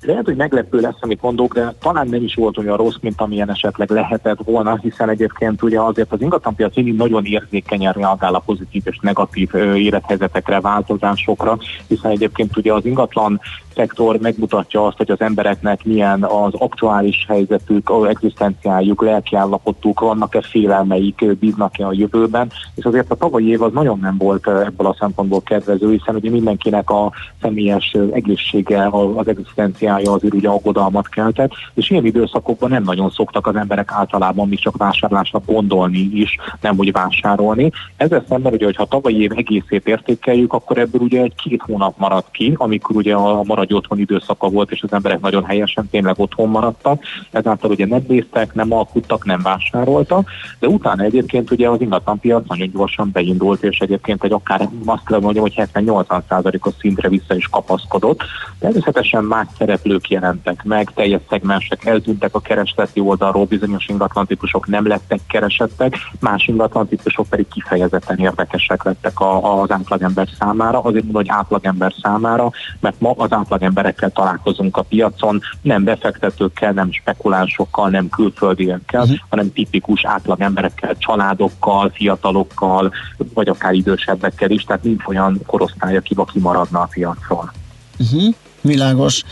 [0.00, 3.50] Lehet, hogy meglepő lesz, amit mondok, de talán nem is volt olyan rossz, mint amilyen
[3.50, 8.82] esetleg lehetett volna, hiszen egyébként ugye azért az ingatlanpiac mindig nagyon érzékenyen reagál a pozitív
[8.84, 13.40] és negatív élethelyzetekre, változásokra, hiszen egyébként ugye az ingatlan
[13.78, 21.36] szektor megmutatja azt, hogy az embereknek milyen az aktuális helyzetük, az egzisztenciájuk, lelkiállapotuk, vannak-e félelmeik,
[21.38, 25.42] bíznak-e a jövőben, és azért a tavalyi év az nagyon nem volt ebből a szempontból
[25.42, 32.06] kedvező, hiszen ugye mindenkinek a személyes egészsége, az egzisztenciája azért ugye aggodalmat keltett, és ilyen
[32.06, 37.70] időszakokban nem nagyon szoktak az emberek általában még csak vásárlásra gondolni is, nem úgy vásárolni.
[37.96, 42.30] Ezzel szemben ugye, hogyha tavalyi év egészét értékeljük, akkor ebből ugye egy két hónap maradt
[42.30, 46.48] ki, amikor ugye a maradj otthon időszaka volt, és az emberek nagyon helyesen tényleg otthon
[46.48, 52.48] maradtak, ezáltal ugye nem néztek, nem alkuttak, nem vásároltak, de utána egyébként ugye az ingatlanpiac
[52.48, 57.48] nagyon gyorsan beindult, és egyébként egy akár azt kell mondjam, hogy 70-80%-os szintre vissza is
[57.48, 58.20] kapaszkodott.
[58.58, 65.20] Természetesen más szereplők jelentek meg, teljes szegmensek eltűntek a keresleti oldalról, bizonyos ingatlantípusok nem lettek
[65.28, 72.50] keresettek, más ingatlantípusok pedig kifejezetten érdekesek lettek az átlagember számára, azért mondom, hogy átlagember számára,
[72.80, 79.16] mert ma az átlagemberekkel találkozunk a piacon, nem befektetőkkel, nem spekulánsokkal, nem külföldiekkel, uh-huh.
[79.28, 82.92] hanem tipikus átlagemberekkel, családokkal, fiatalokkal,
[83.34, 87.52] vagy akár idősebbekkel is, tehát nincs olyan korosztály, aki kimaradna a piacról.
[87.98, 88.34] Uh-huh.
[88.68, 89.22] Világos.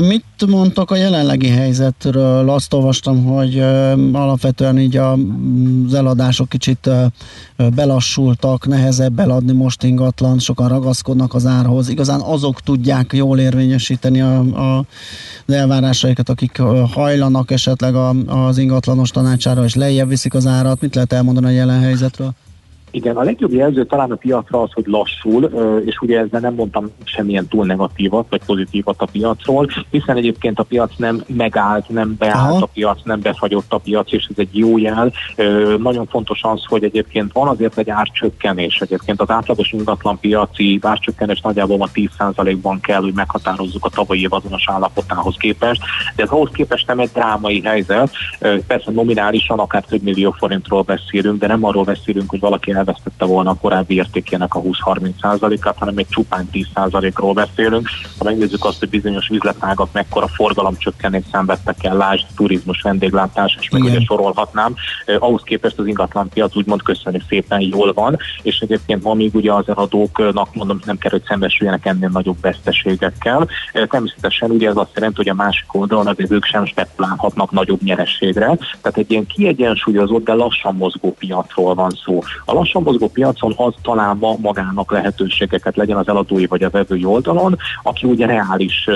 [0.00, 2.50] Mit mondtak a jelenlegi helyzetről?
[2.50, 3.58] Azt olvastam, hogy
[4.12, 6.90] alapvetően így az eladások kicsit
[7.74, 11.88] belassultak, nehezebb eladni most ingatlan, sokan ragaszkodnak az árhoz.
[11.88, 14.78] Igazán azok tudják jól érvényesíteni a, a,
[15.46, 16.58] az elvárásaikat, akik
[16.92, 20.80] hajlanak esetleg a, az ingatlanos tanácsára, és lejjebb viszik az árat.
[20.80, 22.34] Mit lehet elmondani a jelen helyzetről?
[22.90, 25.44] Igen, a legjobb jelző talán a piacra az, hogy lassul,
[25.84, 30.62] és ugye ezzel nem mondtam semmilyen túl negatívat vagy pozitívat a piacról, hiszen egyébként a
[30.62, 32.62] piac nem megállt, nem beállt Aha.
[32.62, 35.12] a piac, nem befagyott a piac, és ez egy jó jel.
[35.78, 38.80] Nagyon fontos az, hogy egyébként van azért egy árcsökkenés.
[38.80, 44.32] Egyébként az átlagos ingatlan piaci árcsökkenés nagyjából a 10%-ban kell, hogy meghatározzuk a tavalyi év
[44.32, 45.82] azonos állapotához képest,
[46.16, 48.10] de ez ahhoz képest nem egy drámai helyzet.
[48.66, 53.50] Persze nominálisan akár több millió forintról beszélünk, de nem arról beszélünk, hogy valaki elvesztette volna
[53.50, 57.88] a korábbi értékének a 20-30%-át, hanem egy csupán 10%-ról beszélünk.
[58.18, 63.82] Ha megnézzük azt, hogy bizonyos üzletágak mekkora forgalomcsökkenést szenvedtek el, lásd, turizmus, vendéglátás, és meg
[63.82, 63.94] Igen.
[63.94, 64.74] ugye sorolhatnám,
[65.18, 69.68] ahhoz képest az ingatlanpiac úgymond köszönni szépen jól van, és egyébként ma még ugye az
[69.68, 73.48] eladóknak mondom, nem kell, hogy szembesüljenek ennél nagyobb veszteségekkel.
[73.72, 78.58] Természetesen ugye ez azt jelenti, hogy a másik oldalon azért ők sem spekulálhatnak nagyobb nyerességre,
[78.80, 82.22] tehát egy ilyen kiegyensúlyozott, de lassan mozgó piacról van szó.
[82.44, 87.04] A lassan mozgó piacon az talál ma magának lehetőségeket legyen az eladói vagy a vevői
[87.04, 88.88] oldalon, aki ugye reális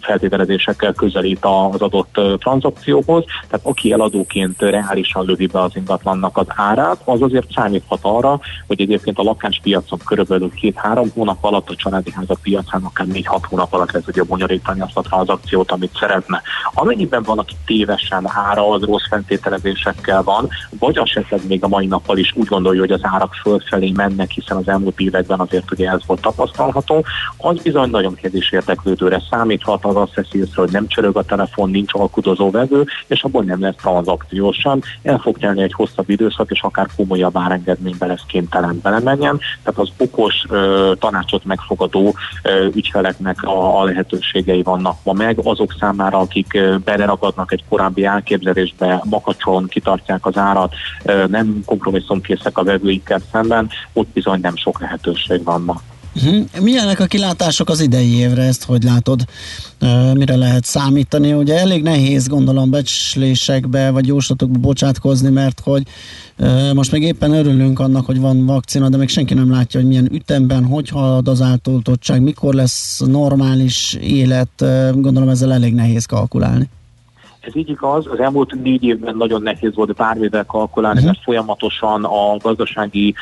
[0.00, 7.00] feltételezésekkel közelít az adott tranzakcióhoz, tehát aki eladóként reálisan lövi be az ingatlannak az árát,
[7.04, 12.38] az azért számíthat arra, hogy egyébként a lakáspiacon körülbelül két-három hónap alatt, a családi házak
[12.42, 16.42] piacán akár négy-hat hónap alatt le tudja bonyolítani azt a tranzakciót, amit szeretne.
[16.74, 22.18] Amennyiben van, aki tévesen ára, az rossz feltételezésekkel van, vagy esetleg még a mai nappal
[22.18, 26.00] is úgy gondolja, hogy az árak fölfelé mennek, hiszen az elmúlt években azért ugye ez
[26.06, 27.04] volt tapasztalható,
[27.36, 31.70] az bizony nagyon kérdés érdeklődőre számíthat, az azt veszi észre, hogy nem csörög a telefon,
[31.70, 34.80] nincs alkudozó vevő, és abból nem lesz tranzakció sem.
[35.02, 39.40] El fog telni egy hosszabb időszak, és akár komolyabb árengedménybe lesz kénytelen belemenjen.
[39.62, 45.38] Tehát az okos ö, tanácsot megfogadó ö, ügyfeleknek a, a lehetőségei vannak ma meg.
[45.42, 50.74] Azok számára, akik ö, beleragadnak egy korábbi elképzelésbe, makacson, kitartják az árat,
[51.04, 55.82] ö, nem kompromisszumkészek a vevőikkel szemben, ott bizony nem sok lehetőség van ma.
[56.14, 56.44] Uh-huh.
[56.60, 59.24] Milyenek a kilátások az idei évre, ezt hogy látod?
[60.14, 61.32] Mire lehet számítani?
[61.32, 65.82] Ugye elég nehéz gondolom becslésekbe vagy jóslatokba bocsátkozni, mert hogy
[66.74, 70.08] most még éppen örülünk annak, hogy van vakcina, de még senki nem látja, hogy milyen
[70.12, 76.68] ütemben, hogy halad az átoltottság, mikor lesz normális élet, gondolom ezzel elég nehéz kalkulálni.
[77.48, 82.36] Ez így igaz, az elmúlt négy évben nagyon nehéz volt bármivel kalkulálni, mert folyamatosan a
[82.42, 83.14] gazdasági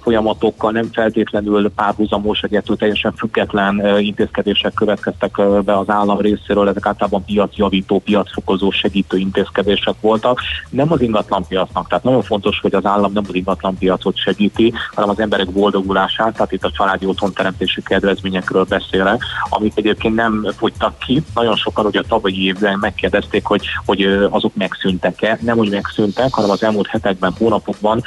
[0.00, 6.86] folyamatokkal nem feltétlenül párhuzamos, vagy ettől teljesen független intézkedések következtek be az állam részéről, ezek
[6.86, 10.40] általában piacjavító, piacfokozó, segítő intézkedések voltak.
[10.70, 14.72] Nem az ingatlan piacnak, tehát nagyon fontos, hogy az állam nem az ingatlan piacot segíti,
[14.94, 20.98] hanem az emberek boldogulását, tehát itt a családi otthonteremtési kedvezményekről beszélek, amik egyébként nem fogytak
[20.98, 21.22] ki.
[21.34, 25.38] Nagyon sokan ugye a tavalyi évben megkérdezték, hogy hogy azok megszűntek-e.
[25.40, 28.02] Nem, hogy megszűntek, hanem az elmúlt hetekben, hónapokban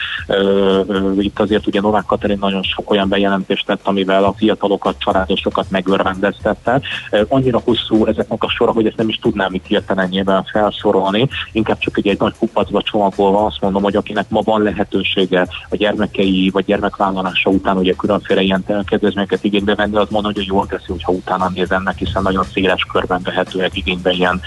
[1.20, 6.82] itt azért ugye Novák Katalin nagyon sok olyan bejelentést tett, amivel a fiatalokat, családosokat megörvendeztette.
[7.28, 11.28] Annyira hosszú ezeknek a sora, hogy ezt nem is tudnám itt hirtelenjében felsorolni.
[11.51, 15.76] Inkább csak egy, egy nagy kupacba csomagolva azt mondom, hogy akinek ma van lehetősége a
[15.76, 20.86] gyermekei vagy gyermekvállalása után ugye különféle ilyen kedvezményeket igénybe venni, az mondom, hogy jól teszi,
[20.88, 24.41] hogyha utána néz ennek, hiszen nagyon széles körben vehetőek igénybe ilyen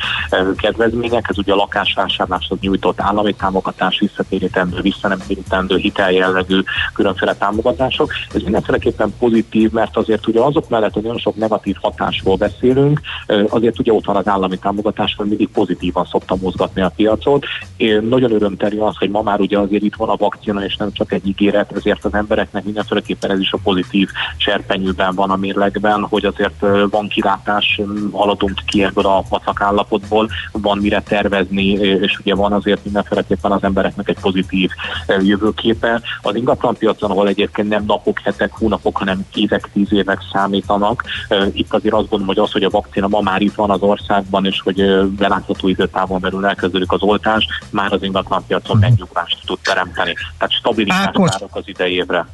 [0.57, 1.09] kedvezmények.
[1.13, 6.61] Ez ugye a lakásvásárláshoz nyújtott állami támogatás, visszatérítendő, visszanemtérítendő hiteljellegű
[6.95, 8.13] különféle támogatások.
[8.35, 13.01] Ez mindenféleképpen pozitív, mert azért ugye azok mellett, hogy nagyon sok negatív hatásról beszélünk,
[13.49, 17.45] azért ugye ott van az állami támogatás, hogy mindig pozitívan szokta mozgatni a piacot.
[17.77, 20.93] Én nagyon örömteli az, hogy ma már ugye azért itt van a vakcina, és nem
[20.93, 26.03] csak egy ígéret, ezért az embereknek mindenféleképpen ez is a pozitív serpenyőben van a mérlegben,
[26.03, 27.81] hogy azért van kilátás,
[28.13, 33.63] haladunk ki ebből a vacak állapotból, van mire tervezni, és ugye van azért mindenféleképpen az
[33.63, 34.71] embereknek egy pozitív
[35.23, 36.01] jövőképe.
[36.23, 41.05] Az ingatlan piacon, ahol egyébként nem napok, hetek, hónapok, hanem évek, tíz évek számítanak,
[41.53, 44.47] itt azért azt gondolom, hogy az, hogy a vakcina ma már itt van az országban,
[44.47, 50.15] és hogy belátható időtávon belül elkezdődik az oltás, már az ingatlan piacon megnyugvást tud teremteni.
[50.39, 51.31] Tehát stabilitást Ákos.
[51.31, 52.27] várok az idei évre.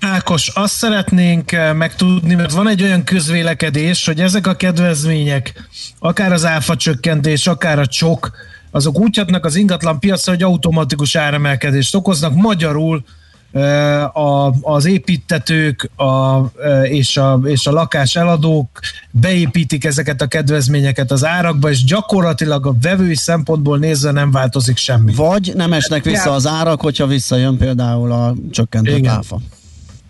[0.00, 6.32] Ákos, azt szeretnénk eh, megtudni, mert van egy olyan közvélekedés, hogy ezek a kedvezmények, akár
[6.32, 8.30] az áfa csökkentés, akár a csok,
[8.70, 12.34] azok úgy hatnak az ingatlan piacra, hogy automatikus áremelkedést okoznak.
[12.34, 13.04] Magyarul
[13.52, 18.68] eh, a, az építetők a, eh, és, a, és a lakás eladók
[19.10, 25.14] beépítik ezeket a kedvezményeket az árakba, és gyakorlatilag a vevői szempontból nézve nem változik semmi.
[25.14, 29.14] Vagy nem esnek vissza az árak, hogyha visszajön például a csökkentett Igen.
[29.14, 29.40] áfa.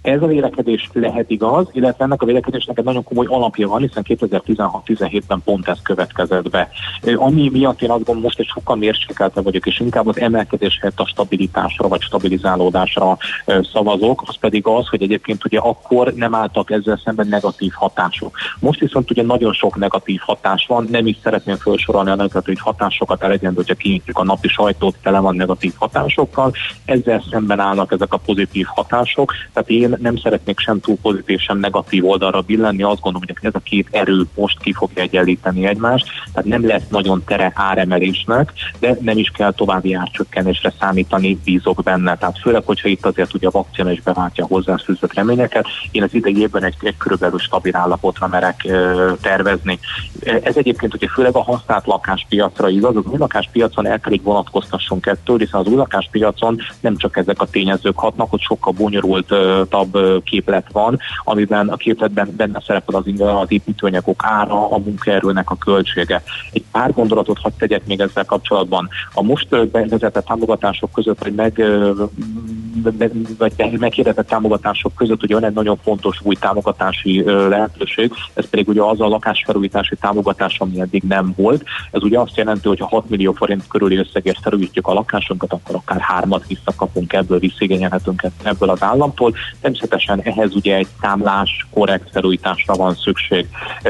[0.02, 4.04] Ez a vélekedés lehet igaz, illetve ennek a vélekedésnek egy nagyon komoly alapja van, hiszen
[4.08, 6.70] 2016-17-ben pont ez következett be.
[7.14, 11.00] Ami miatt én azt gondolom, most egy sokkal mérsékeltebb vagyok, és inkább az emelkedés helyett
[11.00, 13.16] a stabilitásra vagy stabilizálódásra
[13.72, 18.36] szavazok, az pedig az, hogy egyébként ugye akkor nem álltak ezzel szemben negatív hatások.
[18.60, 23.22] Most viszont ugye nagyon sok negatív hatás van, nem is szeretném felsorolni a negatív hatásokat,
[23.22, 26.52] elegendő, hogyha kinyitjuk a napi sajtót, tele van negatív hatásokkal,
[26.84, 31.58] ezzel szemben állnak ezek a pozitív hatások, tehát én nem szeretnék sem túl pozitív, sem
[31.58, 36.06] negatív oldalra billenni, azt gondolom, hogy ez a két erő most ki fogja egyenlíteni egymást,
[36.32, 42.16] tehát nem lesz nagyon tere áremelésnek, de nem is kell további árcsökkenésre számítani, bízok benne.
[42.16, 46.14] Tehát főleg, hogyha itt azért ugye a vakcina is beváltja a hozzászűzött reményeket, én az
[46.14, 49.78] idei évben egy, egy körülbelül stabil állapotra merek ö, tervezni.
[50.20, 55.06] Ez egyébként ugye főleg a használt lakáspiacra igaz, az új lakáspiacon el kell így vonatkoztassunk
[55.06, 60.18] ettől, hiszen az új lakáspiacon nem csak ezek a tényezők hatnak, hogy sokkal bonyolultabb ö,
[60.24, 65.56] képlet van, amiben a képletben benne szerepel az, inga- az építőanyagok ára, a munkaerőnek a
[65.56, 66.22] költsége.
[66.52, 68.88] Egy pár gondolatot hadd tegyek még ezzel kapcsolatban.
[69.12, 71.62] A most bevezetett támogatások között, vagy meg,
[73.38, 78.82] vagy meghirdetett támogatások között ugye van egy nagyon fontos új támogatási lehetőség, ez pedig ugye
[78.82, 81.64] az a lakásfelújítási támogatás, ami eddig nem volt.
[81.90, 85.74] Ez ugye azt jelenti, hogy ha 6 millió forint körüli összegért felújítjuk a lakásunkat, akkor
[85.74, 89.34] akár hármat visszakapunk ebből, visszigényelhetünk ebből az államtól.
[89.70, 93.46] Természetesen ehhez ugye egy számlás, korrekt felújításra van szükség.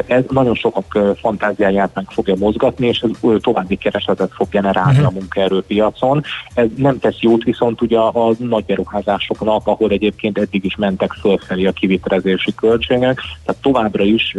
[0.07, 3.11] Ez nagyon sokak fantáziáját meg fogja mozgatni, és ez
[3.41, 6.23] további keresletet fog generálni a munkaerőpiacon.
[6.55, 11.67] Ez nem tesz jót viszont ugye a nagy beruházásoknak, ahol egyébként eddig is mentek fölfelé
[11.67, 14.37] a kivitelezési költségek, tehát továbbra is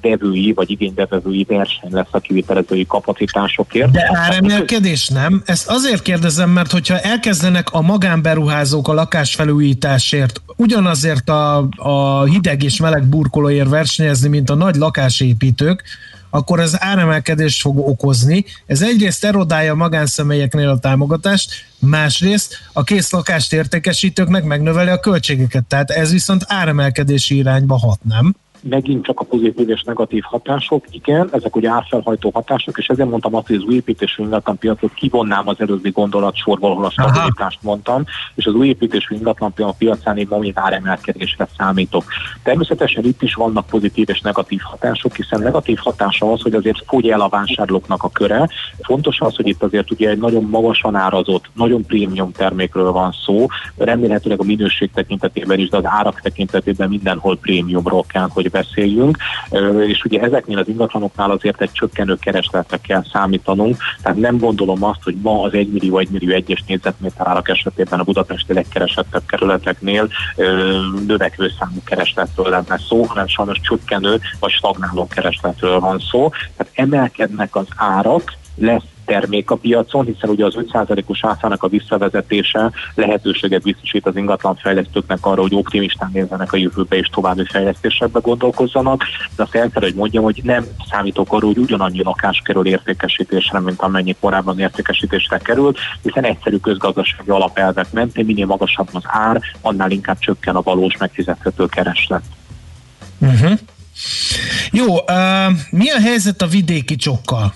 [0.00, 3.90] devői vagy igénybevevői verseny lesz a kivitelezői kapacitásokért.
[3.90, 5.42] De áremelkedés nem?
[5.46, 10.40] Ezt azért kérdezem, mert hogyha elkezdenek a magánberuházók a lakásfelújításért
[10.76, 15.82] ugyanazért a, a hideg és meleg burkolóért versenyezni, mint a nagy lakásépítők,
[16.30, 18.44] akkor az áremelkedést fog okozni.
[18.66, 25.64] Ez egyrészt erodálja a magánszemélyeknél a támogatást, másrészt a kész lakást értékesítőknek megnöveli a költségeket.
[25.64, 28.36] Tehát ez viszont áremelkedési irányba hat, nem?
[28.68, 33.34] Megint csak a pozitív és negatív hatások, igen, ezek ugye árfelhajtó hatások, és ezért mondtam
[33.34, 38.04] azt, hogy az új építésű ingatlan piacot kivonnám az előbbi gondolatsorból, ahol a stabilitást mondtam,
[38.34, 42.04] és az új építésű ingatlan piacán én mondjuk áremelkedésre számítok.
[42.42, 47.08] Természetesen itt is vannak pozitív és negatív hatások, hiszen negatív hatása az, hogy azért fogy
[47.08, 48.48] el a vásárlóknak a köre.
[48.80, 53.46] Fontos az, hogy itt azért ugye egy nagyon magasan árazott, nagyon prémium termékről van szó,
[53.76, 59.16] remélhetőleg a minőség tekintetében is, de az árak tekintetében mindenhol prémiumról kell, hogy beszéljünk,
[59.86, 65.02] és ugye ezeknél az ingatlanoknál azért egy csökkenő keresletre kell számítanunk, tehát nem gondolom azt,
[65.02, 70.08] hogy ma az 1 millió, 1 millió egyes négyzetméter árak esetében a budapesti legkeresettebb kerületeknél
[71.06, 76.30] növekvő számú keresletről lenne szó, hanem sajnos csökkenő vagy stagnáló keresletről van szó.
[76.56, 82.70] Tehát emelkednek az árak, lesz termék a piacon, hiszen ugye az 5%-os áfának a visszavezetése
[82.94, 89.02] lehetőséget biztosít az ingatlanfejlesztőknek arra, hogy optimistán nézzenek a jövőbe és további fejlesztésekbe gondolkozzanak,
[89.36, 93.60] de azt el kell, hogy mondjam, hogy nem számítok arra, hogy ugyanannyi lakás kerül értékesítésre,
[93.60, 99.90] mint amennyi korábban értékesítésre került, hiszen egyszerű közgazdasági alapelvek mentén minél magasabb az ár, annál
[99.90, 102.22] inkább csökken a valós megfizethető kereslet.
[103.18, 103.58] Uh-huh.
[104.72, 107.54] Jó, uh, mi a helyzet a vidéki csokkal?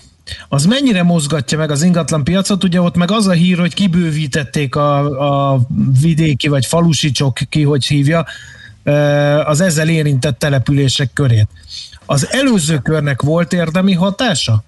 [0.49, 2.63] Az mennyire mozgatja meg az ingatlan piacot?
[2.63, 5.61] Ugye ott meg az a hír, hogy kibővítették a, a
[6.01, 8.25] vidéki vagy falusi csok, ki hogy hívja,
[9.43, 11.47] az ezzel érintett települések körét.
[12.05, 14.63] Az előző körnek volt érdemi hatása?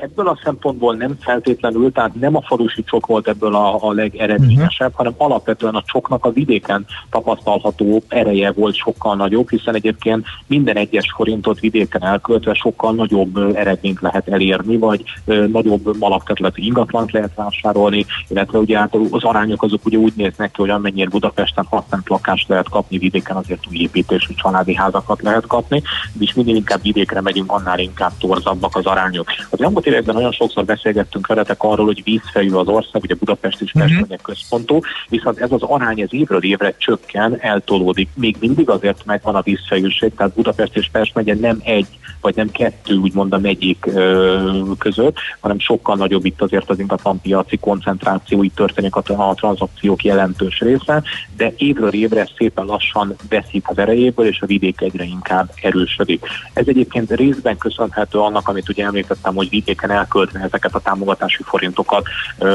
[0.00, 4.88] Ebből a szempontból nem feltétlenül, tehát nem a falusi csok volt ebből a, a legeredményesebb,
[4.88, 4.96] uh-huh.
[4.96, 11.12] hanem alapvetően a csoknak a vidéken tapasztalható ereje volt sokkal nagyobb, hiszen egyébként minden egyes
[11.16, 18.06] forintot vidéken elköltve sokkal nagyobb eredményt lehet elérni, vagy ö, nagyobb malakterületi ingatlant lehet vásárolni,
[18.28, 22.48] illetve ugye hát az arányok azok ugye úgy néznek ki, hogy amennyire Budapesten használt lakást
[22.48, 25.82] lehet kapni, vidéken azért új építésű családi házakat lehet kapni,
[26.18, 29.26] és minél inkább vidékre megyünk, annál inkább torzabbak az arányok.
[29.50, 33.72] Az elmúlt években nagyon sokszor beszélgettünk veletek arról, hogy vízfejű az ország, ugye Budapest is
[33.72, 34.16] Pest uh-huh.
[34.22, 38.08] központú, viszont ez az arány ez évről évre csökken, eltolódik.
[38.14, 41.86] Még mindig azért megvan a vízfejűség, tehát Budapest és Pest megye nem egy,
[42.20, 47.20] vagy nem kettő, úgymond a megyék ö, között, hanem sokkal nagyobb itt azért az ingatlan
[47.20, 51.02] piaci koncentráció, itt történik a, a tranzakciók jelentős része,
[51.36, 56.26] de évről évre szépen lassan veszik az erejéből, és a vidék egyre inkább erősödik.
[56.52, 59.48] Ez egyébként részben köszönhető annak, amit ugye említettem, hogy
[59.78, 62.06] vidéken elköltve ezeket a támogatási forintokat,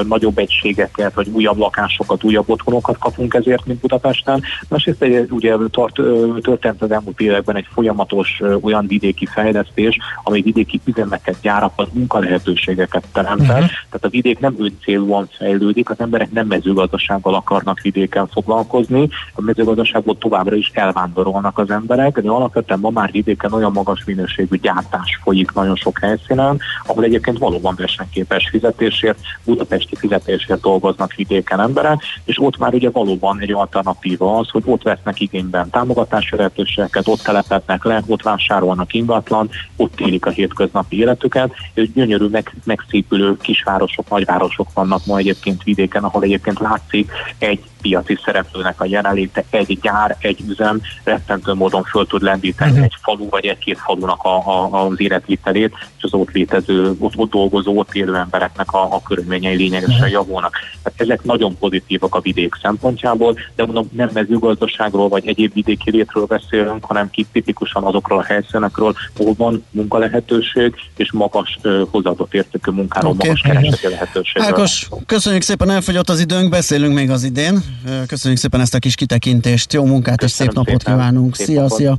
[0.08, 4.42] nagyobb egységeket, vagy újabb lakásokat, újabb otthonokat kapunk ezért, mint Budapesten.
[4.68, 5.94] Másrészt egy, ugye tart,
[6.42, 13.48] történt az elmúlt években egy folyamatos olyan vidéki fejlesztés, ami vidéki üzemeket, gyárakat, munkalehetőségeket teremtett.
[13.48, 13.68] Uh-huh.
[13.68, 20.18] Tehát a vidék nem öncélúan fejlődik, az emberek nem mezőgazdasággal akarnak vidéken foglalkozni, a mezőgazdaságból
[20.18, 25.52] továbbra is elvándorolnak az emberek, de alapvetően ma már vidéken olyan magas minőségű gyártás folyik
[25.54, 32.58] nagyon sok helyszínen, ahol egyébként valóban versenyképes fizetésért, budapesti fizetésért dolgoznak vidéken emberek, és ott
[32.58, 38.04] már ugye valóban egy alternatíva az, hogy ott vesznek igényben támogatási lehetőségeket, ott telepednek le,
[38.08, 45.06] ott vásárolnak ingatlan, ott élik a hétköznapi életüket, és gyönyörű, meg, megszépülő kisvárosok, nagyvárosok vannak
[45.06, 50.82] ma egyébként vidéken, ahol egyébként látszik egy piaci szereplőnek a jelenléte, egy gyár, egy üzem
[51.04, 52.86] rettentő módon föl tud lendíteni uh-huh.
[52.86, 57.32] egy falu vagy egy-két falunak a, a, az életvitelét, és az ott létező, ott, ott
[57.32, 60.12] dolgozó, ott élő embereknek a, a körülményei lényegesen uh-huh.
[60.12, 60.56] javulnak.
[60.84, 66.26] Tehát ezek nagyon pozitívak a vidék szempontjából, de mondom, nem mezőgazdaságról vagy egyéb vidéki létről
[66.26, 72.72] beszélünk, hanem ki tipikusan azokról a helyszínekről, ahol van munkalehetőség és magas uh, hozzáadott értékű
[72.72, 73.28] munkáról, okay.
[73.28, 74.42] magas kereseti lehetőség.
[74.42, 77.73] Ákos, köszönjük szépen, elfogyott az időnk, beszélünk még az idén.
[78.08, 80.98] Köszönjük szépen ezt a kis kitekintést, jó munkát Köszönöm és szép napot szépen.
[80.98, 81.36] kívánunk.
[81.36, 81.78] Szép szia, napot.
[81.78, 81.98] szia!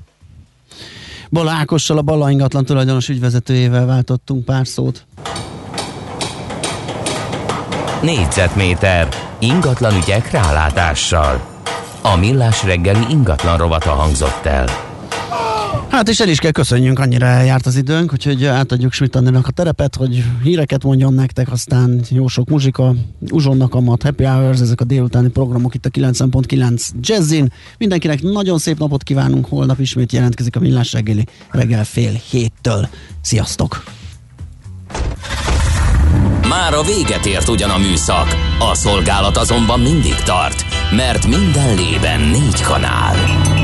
[1.30, 5.06] Bala Ákossal, a Bala ingatlan tulajdonos ügyvezetőjével váltottunk pár szót.
[8.02, 9.08] Négyzetméter
[9.38, 11.46] ingatlan ügyek rálátással.
[12.02, 14.83] A millás reggeli ingatlan rovata hangzott el.
[15.94, 19.50] Hát és el is kell köszönjünk, annyira eljárt az időnk, úgyhogy átadjuk Schmidt Annénak a
[19.50, 22.94] terepet, hogy híreket mondjon nektek, aztán jó sok muzsika,
[23.30, 27.52] Uzsonnak amat, Happy Hours, ezek a délutáni programok itt a 9.9 Jazzin.
[27.78, 32.88] Mindenkinek nagyon szép napot kívánunk, holnap ismét jelentkezik a Millás reggeli reggel fél héttől.
[33.20, 33.84] Sziasztok!
[36.48, 40.64] Már a véget ért ugyan a műszak, a szolgálat azonban mindig tart,
[40.96, 43.16] mert minden lében négy kanál.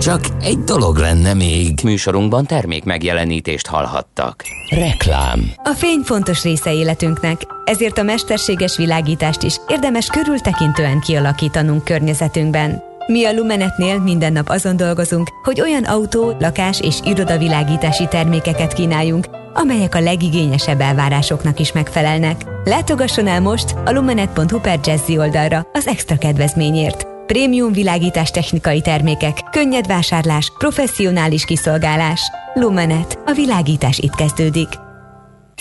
[0.00, 1.80] Csak egy dolog lenne még.
[1.82, 4.44] Műsorunkban termék megjelenítést hallhattak.
[4.70, 5.52] Reklám.
[5.56, 12.82] A fény fontos része életünknek, ezért a mesterséges világítást is érdemes körültekintően kialakítanunk környezetünkben.
[13.06, 19.26] Mi a Lumenetnél minden nap azon dolgozunk, hogy olyan autó, lakás és irodavilágítási termékeket kínáljunk,
[19.54, 22.44] amelyek a legigényesebb elvárásoknak is megfelelnek.
[22.64, 27.17] Látogasson el most a lumenet.hu per Jazzy oldalra az extra kedvezményért.
[27.28, 32.20] Prémium világítás technikai termékek, könnyed vásárlás, professzionális kiszolgálás.
[32.54, 33.18] Lumenet.
[33.26, 34.68] A világítás itt kezdődik.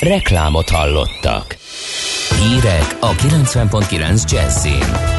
[0.01, 1.57] Reklámot hallottak.
[2.41, 5.17] Hírek a 90.9 Jazzin.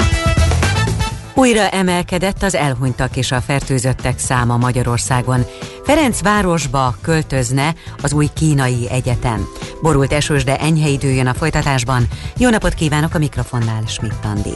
[1.34, 5.44] Újra emelkedett az elhunytak és a fertőzöttek száma Magyarországon.
[5.84, 9.49] Ferencvárosba költözne az új kínai egyetem.
[9.82, 12.09] Borult esős, de enyhe idő jön a folytatásban.
[12.36, 14.55] Jó napot kívánok a mikrofonnál, Schmidt Andi.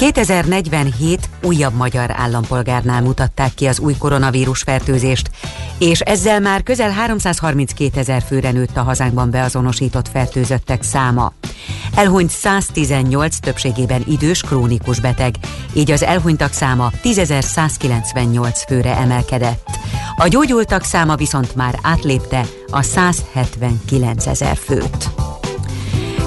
[0.00, 5.30] 2047 újabb magyar állampolgárnál mutatták ki az új koronavírus fertőzést,
[5.78, 11.32] és ezzel már közel 332 ezer főre nőtt a hazánkban beazonosított fertőzöttek száma.
[11.94, 15.34] Elhunyt 118 többségében idős, krónikus beteg,
[15.72, 19.68] így az elhunytak száma 10.198 főre emelkedett.
[20.16, 25.10] A gyógyultak száma viszont már átlépte a 179 ezer főt.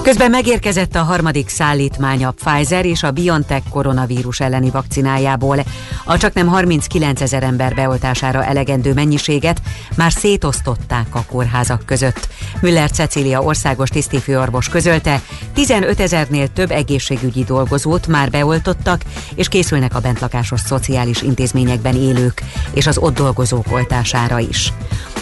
[0.04, 5.58] Közben megérkezett a harmadik szállítmány a Pfizer és a BioNTech koronavírus elleni vakcinájából.
[6.06, 9.62] A csak nem 39 ezer ember beoltására elegendő mennyiséget
[9.96, 12.28] már szétosztották a kórházak között.
[12.62, 15.22] Müller Cecília országos tisztifőorvos közölte,
[15.54, 19.02] 15 ezernél több egészségügyi dolgozót már beoltottak,
[19.36, 22.44] és készülnek a bentlakásos szociális intézményekben élők
[22.74, 24.74] és az ott dolgozók oltására is.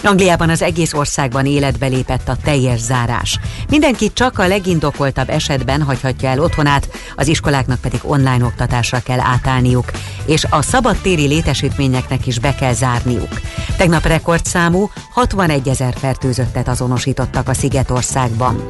[0.03, 3.39] Angliában az egész országban életbe lépett a teljes zárás.
[3.69, 9.91] Mindenki csak a legindokoltabb esetben hagyhatja el otthonát, az iskoláknak pedig online oktatásra kell átállniuk,
[10.25, 13.41] és a szabadtéri létesítményeknek is be kell zárniuk.
[13.77, 18.67] Tegnap rekordszámú 61 ezer fertőzöttet azonosítottak a Szigetországban.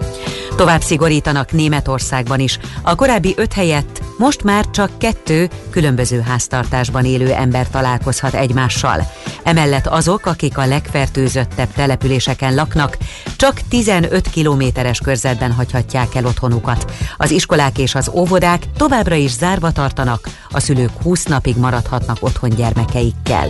[0.56, 2.60] Tovább szigorítanak Németországban is.
[2.82, 9.12] A korábbi öt helyett most már csak kettő különböző háztartásban élő ember találkozhat egymással.
[9.44, 12.98] Emellett azok, akik a legfertőzöttebb településeken laknak,
[13.36, 16.92] csak 15 kilométeres körzetben hagyhatják el otthonukat.
[17.18, 22.50] Az iskolák és az óvodák továbbra is zárva tartanak, a szülők 20 napig maradhatnak otthon
[22.50, 23.48] gyermekeikkel.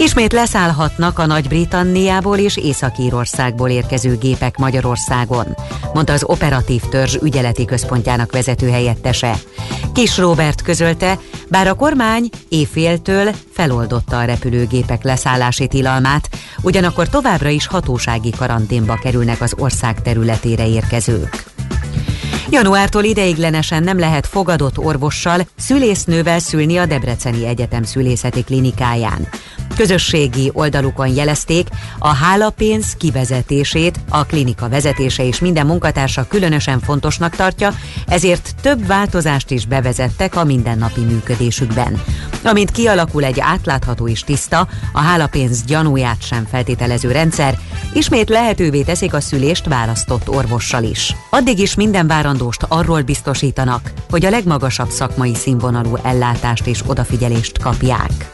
[0.00, 5.46] Ismét leszállhatnak a Nagy-Britanniából és Észak-Írországból érkező gépek Magyarországon,
[5.94, 9.34] mondta az operatív törzs ügyeleti központjának vezető helyettese.
[9.92, 11.18] Kis Robert közölte,
[11.48, 16.28] bár a kormány éjféltől feloldotta a repülőgépek leszállási tilalmát,
[16.62, 21.47] ugyanakkor továbbra is hatósági karanténba kerülnek az ország területére érkezők.
[22.50, 29.28] Januártól ideiglenesen nem lehet fogadott orvossal, szülésznővel szülni a Debreceni Egyetem szülészeti klinikáján.
[29.76, 31.68] Közösségi oldalukon jelezték,
[31.98, 37.74] a hálapénz kivezetését a klinika vezetése és minden munkatársa különösen fontosnak tartja,
[38.06, 42.02] ezért több változást is bevezettek a mindennapi működésükben.
[42.44, 47.58] Amint kialakul egy átlátható és tiszta, a hálapénz gyanúját sem feltételező rendszer,
[47.92, 51.16] ismét lehetővé teszik a szülést választott orvossal is.
[51.30, 52.06] Addig is minden
[52.38, 58.30] várandóst arról biztosítanak, hogy a legmagasabb szakmai színvonalú ellátást és odafigyelést kapják.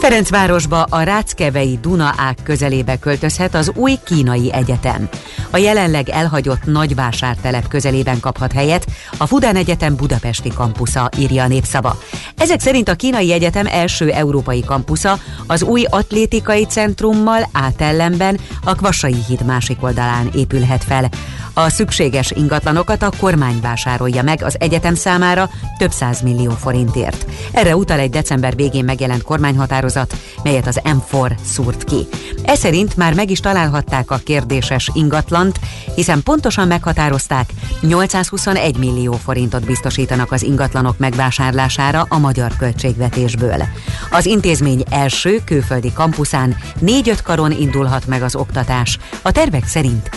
[0.00, 5.08] Ferencvárosba a Ráckevei Duna ág közelébe költözhet az új kínai egyetem.
[5.50, 8.86] A jelenleg elhagyott nagyvásártelep közelében kaphat helyet
[9.18, 11.98] a Fudán Egyetem budapesti kampusza, írja a népszava.
[12.36, 19.16] Ezek szerint a kínai egyetem első európai kampusza az új atlétikai centrummal átellenben a Kvassai
[19.28, 21.10] híd másik oldalán épülhet fel.
[21.58, 25.92] A szükséges ingatlanokat a kormány vásárolja meg az egyetem számára több
[26.22, 27.26] millió forintért.
[27.52, 32.06] Erre utal egy december végén megjelent kormányhatározat, melyet az M4 szúrt ki.
[32.42, 35.60] Ez szerint már meg is találhatták a kérdéses ingatlant,
[35.94, 37.50] hiszen pontosan meghatározták,
[37.80, 43.62] 821 millió forintot biztosítanak az ingatlanok megvásárlására a magyar költségvetésből.
[44.10, 50.10] Az intézmény első külföldi kampuszán 4-5 karon indulhat meg az oktatás, a tervek szerint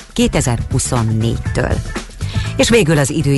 [1.29, 1.75] 2024-től.
[2.57, 3.31] És végül az idő